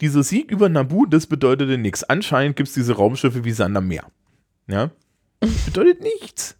[0.00, 2.04] Dieser Sieg über Nabu, das bedeutete nichts.
[2.04, 4.04] Anscheinend gibt es diese Raumschiffe wie Sand am Meer.
[4.66, 4.90] Ja?
[5.40, 6.56] Das bedeutet nichts.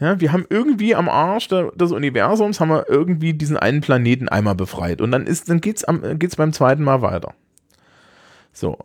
[0.00, 4.54] Ja, wir haben irgendwie am Arsch des Universums haben wir irgendwie diesen einen Planeten einmal
[4.54, 7.34] befreit und dann ist, dann geht's am, geht's beim zweiten Mal weiter.
[8.52, 8.78] So.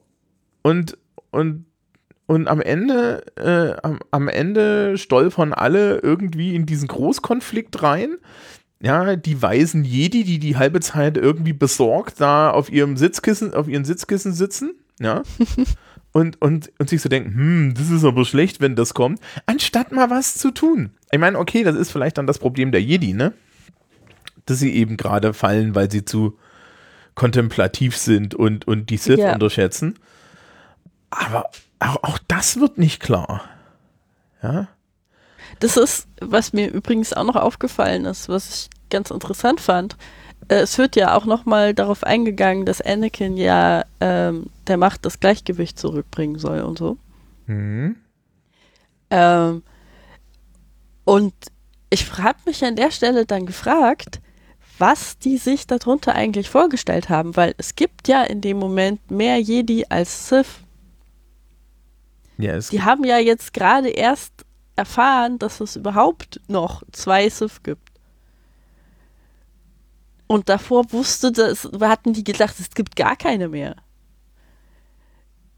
[0.64, 0.98] Und,
[1.30, 1.66] und,
[2.26, 8.18] und am Ende, äh, am, am Ende stolpern alle irgendwie in diesen Großkonflikt rein.
[8.84, 13.70] Ja, die weisen Jedi, die die halbe Zeit irgendwie besorgt da auf ihrem Sitzkissen, auf
[13.70, 15.24] ihren Sitzkissen sitzen, ja,
[16.12, 19.94] und, und, und sich so denken, hm, das ist aber schlecht, wenn das kommt, anstatt
[19.94, 20.92] mal was zu tun.
[21.12, 23.32] Ich meine, okay, das ist vielleicht dann das Problem der Jedi, ne?
[24.46, 26.38] Dass sie eben gerade fallen, weil sie zu
[27.16, 29.34] kontemplativ sind und, und die Sith Ja.
[29.34, 29.96] unterschätzen.
[31.10, 33.44] Aber auch, auch das wird nicht klar.
[34.42, 34.68] Ja.
[35.64, 39.96] Das ist, was mir übrigens auch noch aufgefallen ist, was ich ganz interessant fand.
[40.50, 45.22] Äh, Es wird ja auch nochmal darauf eingegangen, dass Anakin ja ähm, der Macht das
[45.22, 46.98] Gleichgewicht zurückbringen soll und so.
[47.46, 47.96] Mhm.
[49.10, 49.64] Ähm,
[51.06, 51.34] und
[51.90, 54.20] ich habe mich an der Stelle dann gefragt,
[54.80, 59.40] was die sich darunter eigentlich vorgestellt haben, weil es gibt ja in dem Moment mehr
[59.40, 60.60] Jedi als Sith.
[62.38, 64.34] Ja, Die haben ja jetzt gerade erst
[64.76, 67.92] erfahren, dass es überhaupt noch zwei Sith gibt.
[70.28, 73.76] Und davor wusste das, hatten die gedacht, es gibt gar keine mehr.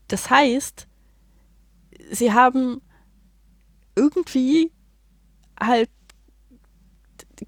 [0.07, 0.87] Das heißt,
[2.11, 2.81] sie haben
[3.95, 4.71] irgendwie
[5.59, 5.89] halt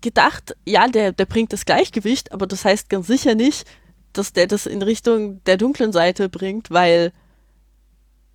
[0.02, 3.68] gedacht, ja, der, der bringt das Gleichgewicht, aber das heißt ganz sicher nicht,
[4.14, 7.14] dass der das in Richtung der dunklen Seite bringt, weil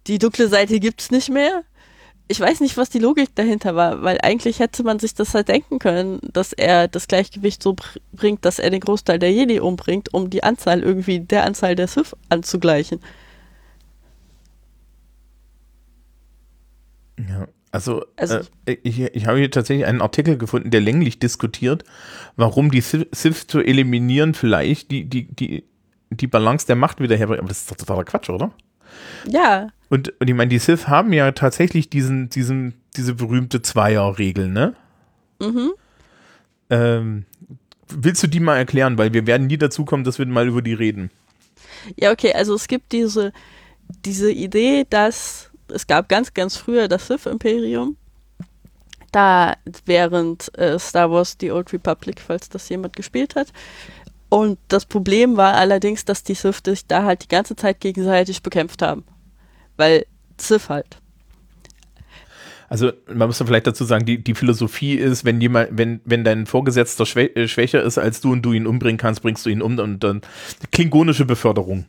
[0.07, 1.65] die dunkle Seite gibt's nicht mehr.
[2.29, 5.49] Ich weiß nicht, was die Logik dahinter war, weil eigentlich hätte man sich das halt
[5.49, 9.61] denken können, dass er das Gleichgewicht so br bringt, dass er den Großteil der Jedi
[9.61, 13.01] umbringt, um die Anzahl irgendwie der Anzahl der Sith anzugleichen.
[17.19, 21.85] Ja, also, Also- äh, ich, ich habe hier tatsächlich einen Artikel gefunden, der länglich diskutiert,
[22.37, 25.65] warum die Sith zu eliminieren vielleicht die, die, die,
[26.11, 27.41] die Balance der Macht wieder herbringt.
[27.41, 28.53] Aber das ist doch totaler Quatsch, oder?
[29.29, 34.49] Ja, Und, und ich meine, die Sith haben ja tatsächlich diesen, diesen, diese berühmte Zweier-Regel,
[34.49, 34.75] ne?
[35.39, 35.73] mhm.
[36.71, 37.27] Ähm,
[37.89, 38.97] willst du die mal erklären?
[38.97, 41.11] Weil wir werden nie dazu kommen, dass wir mal über die reden.
[41.97, 43.35] Ja, okay, also es gibt diese,
[44.07, 47.97] diese Idee, dass es gab ganz, ganz früher das Sith-Imperium.
[49.11, 53.49] Da während äh, Star Wars The Old Republic, falls das jemand gespielt hat.
[54.33, 58.43] Und das Problem war allerdings, dass die Sith sich da halt die ganze Zeit gegenseitig
[58.43, 59.05] bekämpft haben.
[59.77, 60.07] Weil
[60.39, 60.97] Sith halt.
[62.71, 66.47] Also man muss vielleicht dazu sagen, die, die Philosophie ist, wenn jemand, wenn, wenn dein
[66.47, 69.61] Vorgesetzter schwä äh, schwächer ist als du und du ihn umbringen kannst, bringst du ihn
[69.61, 70.23] um und dann
[70.71, 71.85] klingonische Beförderung.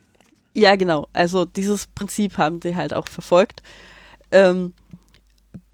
[0.54, 1.08] Ja, genau.
[1.14, 3.64] Also dieses Prinzip haben sie halt auch verfolgt.
[4.32, 4.74] Ähm,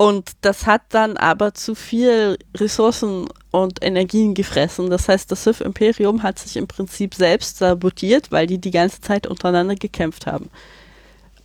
[0.01, 4.89] und das hat dann aber zu viel Ressourcen und Energien gefressen.
[4.89, 9.27] Das heißt, das Sith-Imperium hat sich im Prinzip selbst sabotiert, weil die die ganze Zeit
[9.27, 10.49] untereinander gekämpft haben.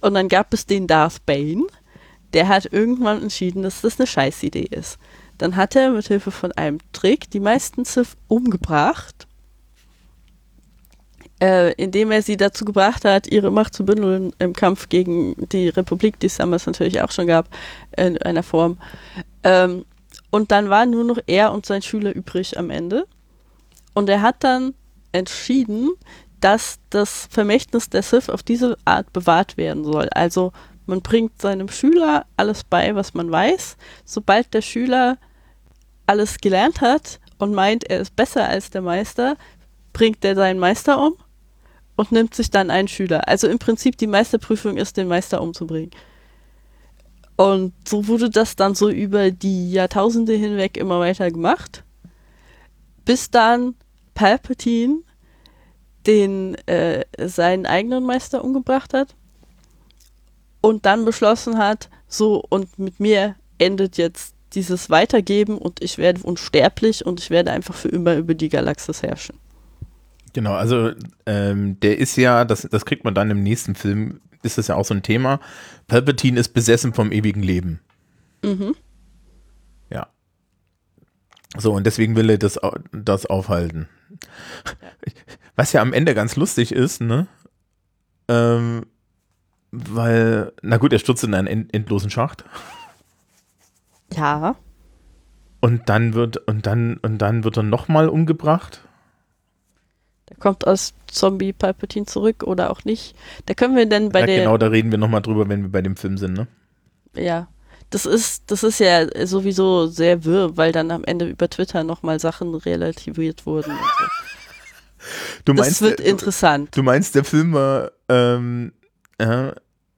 [0.00, 1.64] Und dann gab es den Darth Bane,
[2.32, 4.98] der hat irgendwann entschieden, dass das eine Scheißidee ist.
[5.38, 9.26] dann hat er mit Hilfe von einem Trick die meisten Sith umgebracht,
[11.40, 15.68] äh, indem er sie dazu gebracht hat, ihre Macht zu bündeln im Kampf gegen die
[15.68, 17.48] Republik, die es damals natürlich auch schon gab,
[17.96, 18.78] in einer Form.
[19.42, 19.84] Ähm,
[20.30, 23.06] und dann war nur noch er und sein Schüler übrig am Ende.
[23.94, 24.74] Und er hat dann
[25.12, 25.90] entschieden,
[26.40, 30.08] dass das Vermächtnis der Sith auf diese Art bewahrt werden soll.
[30.10, 30.52] Also
[30.86, 33.76] man bringt seinem Schüler alles bei, was man weiß.
[34.04, 35.18] Sobald der Schüler
[36.06, 39.36] alles gelernt hat und meint, er ist besser als der Meister,
[39.92, 41.14] bringt er seinen Meister um
[41.96, 43.28] und nimmt sich dann einen Schüler.
[43.28, 45.90] Also im Prinzip die Meisterprüfung ist, den Meister umzubringen.
[47.36, 51.84] Und so wurde das dann so über die Jahrtausende hinweg immer weiter gemacht,
[53.04, 53.74] bis dann
[54.14, 55.00] Palpatine
[56.06, 59.16] den äh, seinen eigenen Meister umgebracht hat
[60.60, 66.22] und dann beschlossen hat, so und mit mir endet jetzt dieses Weitergeben und ich werde
[66.22, 69.38] unsterblich und ich werde einfach für immer über die Galaxis herrschen.
[70.34, 70.90] Genau, also
[71.26, 74.74] ähm, der ist ja, das, das kriegt man dann im nächsten Film, ist das ja
[74.74, 75.40] auch so ein Thema.
[75.86, 77.80] Palpatine ist besessen vom ewigen Leben.
[78.44, 78.74] Mhm.
[79.90, 80.08] Ja.
[81.56, 82.58] So, und deswegen will er das,
[82.92, 83.88] das aufhalten.
[85.54, 87.28] Was ja am Ende ganz lustig ist, ne?
[88.26, 88.86] Ähm,
[89.70, 92.44] weil, na gut, er stürzt in einen endlosen Schacht.
[94.12, 94.56] Ja.
[95.60, 98.82] Und dann wird, und dann, und dann wird er nochmal umgebracht.
[100.28, 103.14] Der kommt als Zombie Palpatine zurück oder auch nicht.
[103.46, 104.38] Da können wir denn bei ja, der.
[104.40, 106.46] Genau, da reden wir nochmal drüber, wenn wir bei dem Film sind, ne?
[107.14, 107.48] Ja.
[107.90, 112.18] Das ist, das ist ja sowieso sehr wirr, weil dann am Ende über Twitter nochmal
[112.18, 113.70] Sachen relativiert wurden.
[113.70, 115.06] So.
[115.44, 116.76] Du meinst, das wird interessant.
[116.76, 118.72] Du meinst, der Film war ähm,
[119.18, 119.52] äh,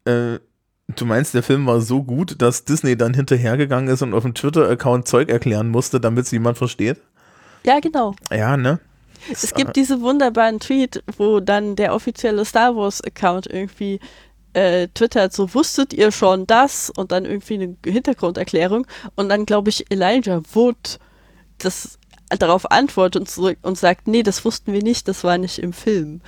[0.04, 0.40] äh,
[0.94, 4.34] du meinst, der Film war so gut, dass Disney dann hinterhergegangen ist und auf dem
[4.34, 7.00] Twitter-Account Zeug erklären musste, damit es jemand versteht?
[7.64, 8.14] Ja, genau.
[8.30, 8.78] Ja, ne?
[9.30, 14.00] Es gibt diese wunderbaren Tweet, wo dann der offizielle Star Wars-Account irgendwie
[14.52, 19.68] äh, twittert, so wusstet ihr schon das und dann irgendwie eine Hintergrunderklärung und dann glaube
[19.70, 20.98] ich Elijah Wood
[21.58, 21.98] das
[22.30, 25.72] darauf antwortet und, zurück und sagt, nee, das wussten wir nicht, das war nicht im
[25.72, 26.20] Film.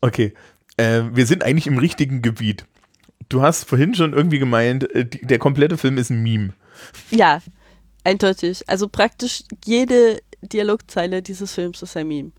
[0.00, 0.32] Okay.
[0.76, 2.64] Äh, wir sind eigentlich im richtigen Gebiet.
[3.28, 6.54] Du hast vorhin schon irgendwie gemeint, äh, die, der komplette Film ist ein Meme.
[7.10, 7.40] Ja,
[8.04, 8.68] eindeutig.
[8.68, 12.32] Also praktisch jede Dialogzeile dieses Films ist ein Meme.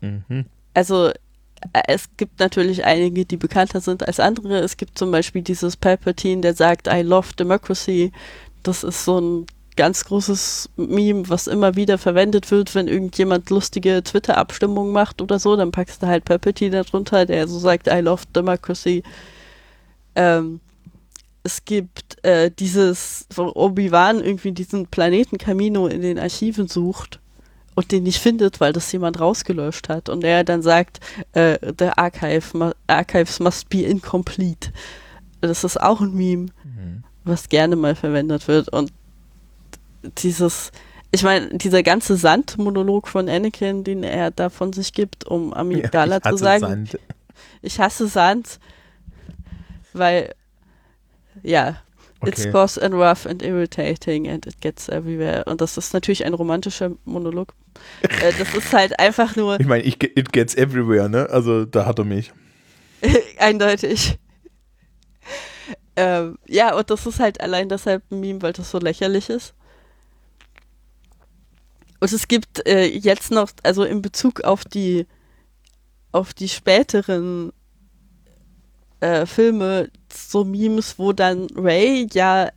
[0.00, 0.46] Mhm.
[0.74, 4.58] Also äh, es gibt natürlich einige, die bekannter sind als andere.
[4.60, 8.12] Es gibt zum Beispiel dieses Palpatine, der sagt, I love democracy.
[8.62, 14.02] Das ist so ein ganz großes Meme, was immer wieder verwendet wird, wenn irgendjemand lustige
[14.02, 18.24] Twitter-Abstimmungen macht oder so, dann packst du halt Palpatine darunter, der so sagt, I love
[18.34, 19.04] democracy.
[20.16, 20.58] Ähm,
[21.48, 27.20] es gibt äh, dieses, wo Obi-Wan irgendwie diesen Planeten Camino in den Archiven sucht
[27.74, 30.10] und den nicht findet, weil das jemand rausgelöscht hat.
[30.10, 31.00] Und er dann sagt,
[31.32, 34.72] äh, the archive, archives must be incomplete.
[35.40, 37.04] Das ist auch ein Meme, mhm.
[37.24, 38.68] was gerne mal verwendet wird.
[38.68, 38.92] Und
[40.18, 40.70] dieses,
[41.12, 46.20] ich meine, dieser ganze Sand-Monolog von Anakin, den er da von sich gibt, um Amidala
[46.22, 46.98] ja, zu sagen, Sand.
[47.62, 48.60] ich hasse Sand,
[49.94, 50.34] weil,
[51.42, 51.80] ja,
[52.20, 52.30] okay.
[52.30, 55.44] it's coarse and rough and irritating and it gets everywhere.
[55.44, 57.54] Und das ist natürlich ein romantischer Monolog.
[58.02, 59.58] äh, das ist halt einfach nur.
[59.60, 61.28] Ich meine, it gets everywhere, ne?
[61.30, 62.32] Also da hat er mich.
[63.38, 64.18] Eindeutig.
[65.96, 69.54] Ähm, ja, und das ist halt allein deshalb ein Meme, weil das so lächerlich ist.
[72.00, 75.06] Und es gibt äh, jetzt noch, also in Bezug auf die
[76.12, 77.52] auf die späteren
[79.00, 82.50] äh, Filme so Memes, wo dann Ray ja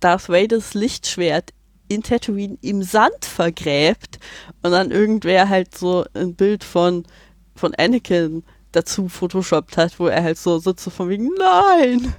[0.00, 1.52] Darth Vaders Lichtschwert
[1.88, 4.18] in Tatooine im Sand vergräbt
[4.62, 7.04] und dann irgendwer halt so ein Bild von
[7.54, 12.14] von Anakin dazu photoshoppt hat, wo er halt so sitzt von wegen Nein!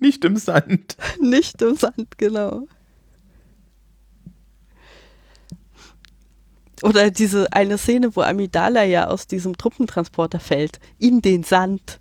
[0.00, 0.96] Nicht im Sand.
[1.20, 2.66] Nicht im Sand, genau.
[6.82, 12.00] Oder diese eine Szene, wo Amidala ja aus diesem Truppentransporter fällt, in den Sand.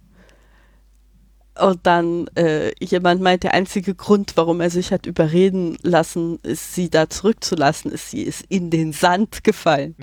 [1.59, 6.75] Und dann äh, jemand meint, der einzige Grund, warum er sich hat überreden lassen, ist,
[6.75, 9.95] sie da zurückzulassen, ist, sie ist in den Sand gefallen.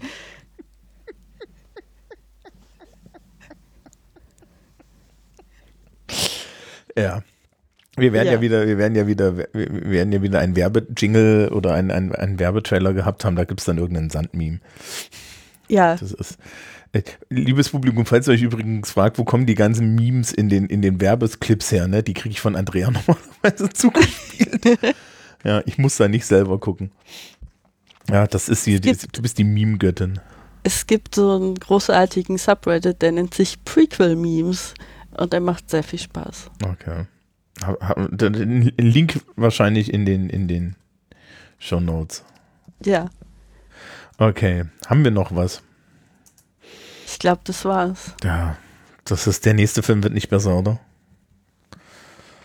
[6.97, 7.23] Ja.
[7.97, 8.35] Wir werden ja.
[8.35, 8.41] ja.
[8.41, 12.39] wieder, wir werden ja wieder, wir werden ja wieder ein Werbejingle oder ein, ein, ein
[12.39, 14.61] Werbetrailer gehabt haben, da gibt es dann irgendeinen Sandmeme.
[15.69, 16.39] Ja, Das ist.
[16.93, 20.67] Äh, liebes Publikum, falls ihr euch übrigens fragt, wo kommen die ganzen Memes in den,
[20.67, 22.03] in den Werbeclips her, ne?
[22.03, 22.91] Die kriege ich von Andrea
[23.43, 24.95] normalerweise zugespielt.
[25.43, 26.93] ja, ich muss da nicht selber gucken.
[28.11, 30.21] Ja, das ist die, du bist die Meme-Göttin.
[30.63, 34.75] es gibt so einen großartigen Subreddit, der nennt sich Prequel-Memes
[35.17, 36.51] und der macht sehr viel Spaß.
[36.65, 37.07] Okay.
[38.79, 40.77] Link wahrscheinlich in den, in den
[41.59, 42.25] Show Notes.
[42.85, 43.09] Ja,
[44.19, 44.65] Okay.
[44.87, 45.63] Haben wir noch was?
[47.07, 48.15] ich glaube, das war's.
[48.23, 48.57] Ja.
[49.05, 50.81] Das ist der nächste Film wird nicht besser, oder?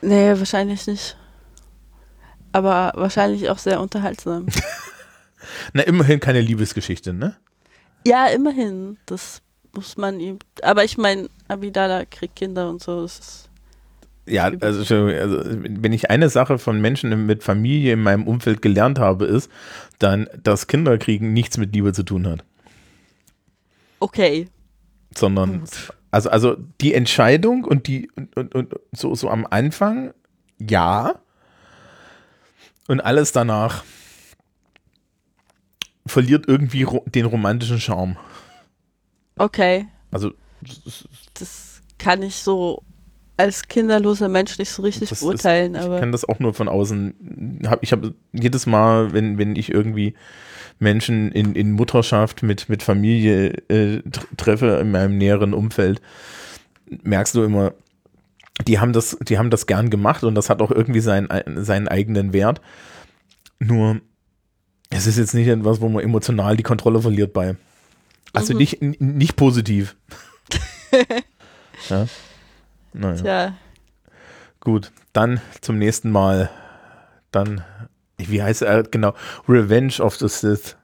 [0.01, 1.17] Nee, wahrscheinlich nicht.
[2.51, 4.47] Aber wahrscheinlich auch sehr unterhaltsam.
[5.73, 7.35] Na, immerhin keine Liebesgeschichte, ne?
[8.05, 8.97] ja, immerhin.
[9.05, 9.41] Das
[9.73, 10.39] muss man ihm.
[10.61, 13.03] Aber ich meine, Abidala kriegt Kinder und so.
[13.03, 13.48] Das ist,
[14.29, 18.99] Ja, also, also wenn ich eine Sache von Menschen mit Familie in meinem Umfeld gelernt
[18.99, 19.49] habe, ist,
[19.97, 22.43] dann, dass Kinderkriegen nichts mit Liebe zu tun hat.
[23.99, 24.47] okay.
[25.17, 25.63] Sondern,
[26.11, 30.13] also, also die Entscheidung und die, und, und, und so, so am Anfang,
[30.59, 31.15] ja.
[32.87, 33.83] Und alles danach
[36.05, 38.17] verliert irgendwie ro den romantischen Charme.
[39.37, 39.87] Okay.
[40.11, 40.33] Also,
[41.33, 42.83] Das kann ich so
[43.39, 46.53] als kinderloser Mensch nicht so richtig Das ist- beurteilen, Ich aber kann das auch nur
[46.53, 47.61] von außen.
[47.67, 50.13] Hab, ich habe jedes Mal, wenn, wenn ich irgendwie
[50.77, 56.01] Menschen in, in Mutterschaft mit, mit Familie äh, tr- treffe in meinem näheren Umfeld,
[57.03, 57.73] merkst du immer,
[58.67, 61.29] die haben das, die haben das gern gemacht und das hat auch irgendwie seinen,
[61.63, 62.61] seinen eigenen Wert.
[63.59, 63.99] Nur,
[64.89, 67.55] es ist jetzt nicht etwas, wo man emotional die Kontrolle verliert bei.
[68.33, 68.59] Also Mhm.
[68.59, 69.95] nicht, nicht positiv.
[71.89, 72.07] ja.
[72.93, 73.23] Naja.
[73.23, 73.53] ja,
[74.61, 76.49] Gut, dann zum nächsten Mal.
[77.31, 77.63] Dann,
[78.17, 79.13] wie heißt er genau?
[79.47, 80.75] Revenge of the Sith.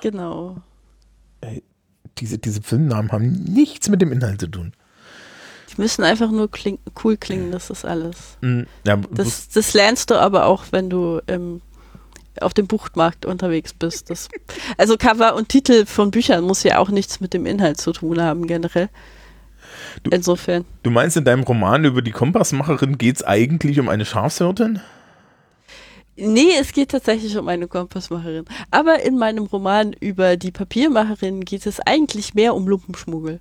[0.00, 0.56] genau.
[2.18, 4.72] Diese, diese Filmnamen haben nichts mit dem Inhalt zu tun.
[5.70, 8.38] Die müssen einfach nur kling cool klingen, das ist alles.
[8.40, 11.60] Mm, Ja, Das, das lernst du aber auch, wenn du ähm,
[12.40, 14.10] auf dem Buchmarkt unterwegs bist.
[14.10, 14.28] Das,
[14.78, 18.20] also Cover und Titel von Büchern muss ja auch nichts mit dem Inhalt zu tun
[18.22, 18.88] haben, generell.
[20.02, 20.64] Du- Insofern.
[20.82, 24.80] du meinst, in deinem Roman über die Kompassmacherin geht es eigentlich um eine Schafshirtin?
[26.16, 28.44] Nee, es geht tatsächlich um eine Kompassmacherin.
[28.70, 33.40] Aber in meinem Roman über die Papiermacherin geht es eigentlich mehr um Lumpenschmuggel.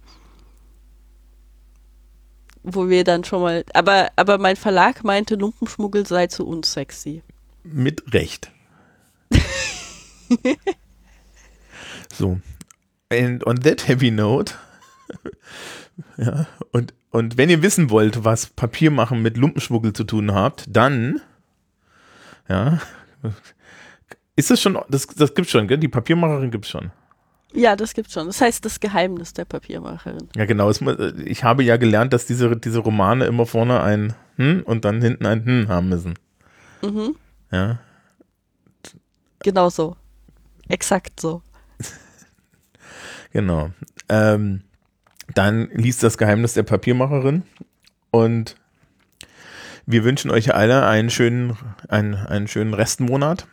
[2.63, 3.63] Wo wir dann schon mal.
[3.73, 7.21] Aber, aber mein Verlag meinte, Lumpenschmuggel sei zu unsexy.
[7.63, 8.51] Mit Recht.
[12.13, 12.39] so.
[13.11, 14.53] And on that heavy note.
[16.17, 21.21] Ja, und, und wenn ihr wissen wollt, was Papiermachen mit Lumpenschmuggel zu tun hat, dann.
[22.49, 22.79] Ja.
[24.35, 25.77] Ist es schon, das, das gibt's schon, gell?
[25.77, 26.91] Die Papiermacherin gibt's schon.
[27.53, 28.25] Ja, das gibt's schon.
[28.25, 30.27] Das heißt das Geheimnis der Papiermacherin.
[30.35, 30.69] Ja, genau.
[30.69, 30.81] Es,
[31.23, 35.27] ich habe ja gelernt, dass diese, diese Romane immer vorne ein hm und dann hinten
[35.27, 36.15] ein hm haben müssen.
[36.81, 37.15] Mhm.
[37.51, 37.79] Ja.
[39.43, 39.95] Genau so.
[40.67, 41.41] Exakt so.
[43.31, 43.71] Genau.
[44.09, 44.61] Ähm,
[45.33, 47.43] dann liest das Geheimnis der Papiermacherin
[48.11, 48.55] und
[49.85, 51.57] wir wünschen euch alle einen schönen,
[51.89, 53.47] einen, einen schönen Restmonat.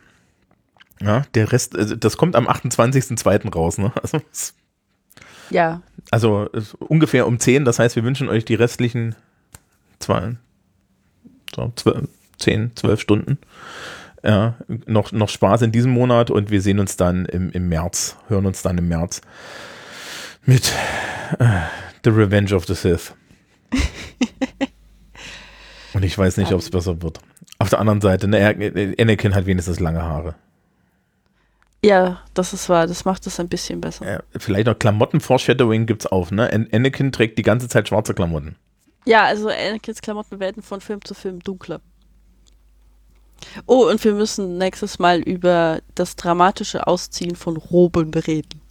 [1.01, 3.51] Ja, der Rest, also das kommt am 28.02.
[3.53, 3.91] raus, ne?
[4.01, 4.21] Also,
[5.49, 5.81] Ja.
[6.11, 6.47] also
[6.79, 9.15] ungefähr um 10, das heißt, wir wünschen euch die restlichen
[9.99, 10.35] zwei,
[11.55, 12.07] so, 12,
[12.37, 13.37] 10, 12 Stunden.
[14.23, 14.55] Ja,
[14.85, 18.45] noch, noch Spaß in diesem Monat und wir sehen uns dann im, im März, hören
[18.45, 19.21] uns dann im März
[20.45, 20.73] mit
[21.39, 21.61] äh,
[22.03, 23.13] The Revenge of the Sith.
[25.93, 27.19] und ich weiß nicht, ob es besser wird.
[27.59, 30.35] Auf der anderen Seite, ne, Anakin hat wenigstens lange Haare.
[31.83, 32.85] Ja, das ist wahr.
[32.85, 34.05] Das macht es ein bisschen besser.
[34.05, 36.51] Äh, vielleicht noch Klamotten-Foreshadowing gibt's auch, ne?
[36.51, 38.55] An Anakin trägt die ganze Zeit schwarze Klamotten.
[39.05, 41.81] Ja, also Anakins Klamotten werden von Film zu Film dunkler.
[43.65, 48.61] Oh, und wir müssen nächstes Mal über das dramatische Ausziehen von Roben reden.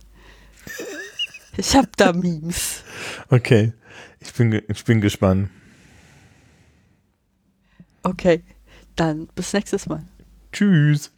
[1.57, 2.82] Ich hab da Memes.
[3.28, 3.72] Okay,
[4.20, 5.51] ich bin, ich bin gespannt.
[8.03, 8.42] Okay,
[8.96, 10.03] dann bis nächstes Mal.
[10.53, 11.12] Tschüss.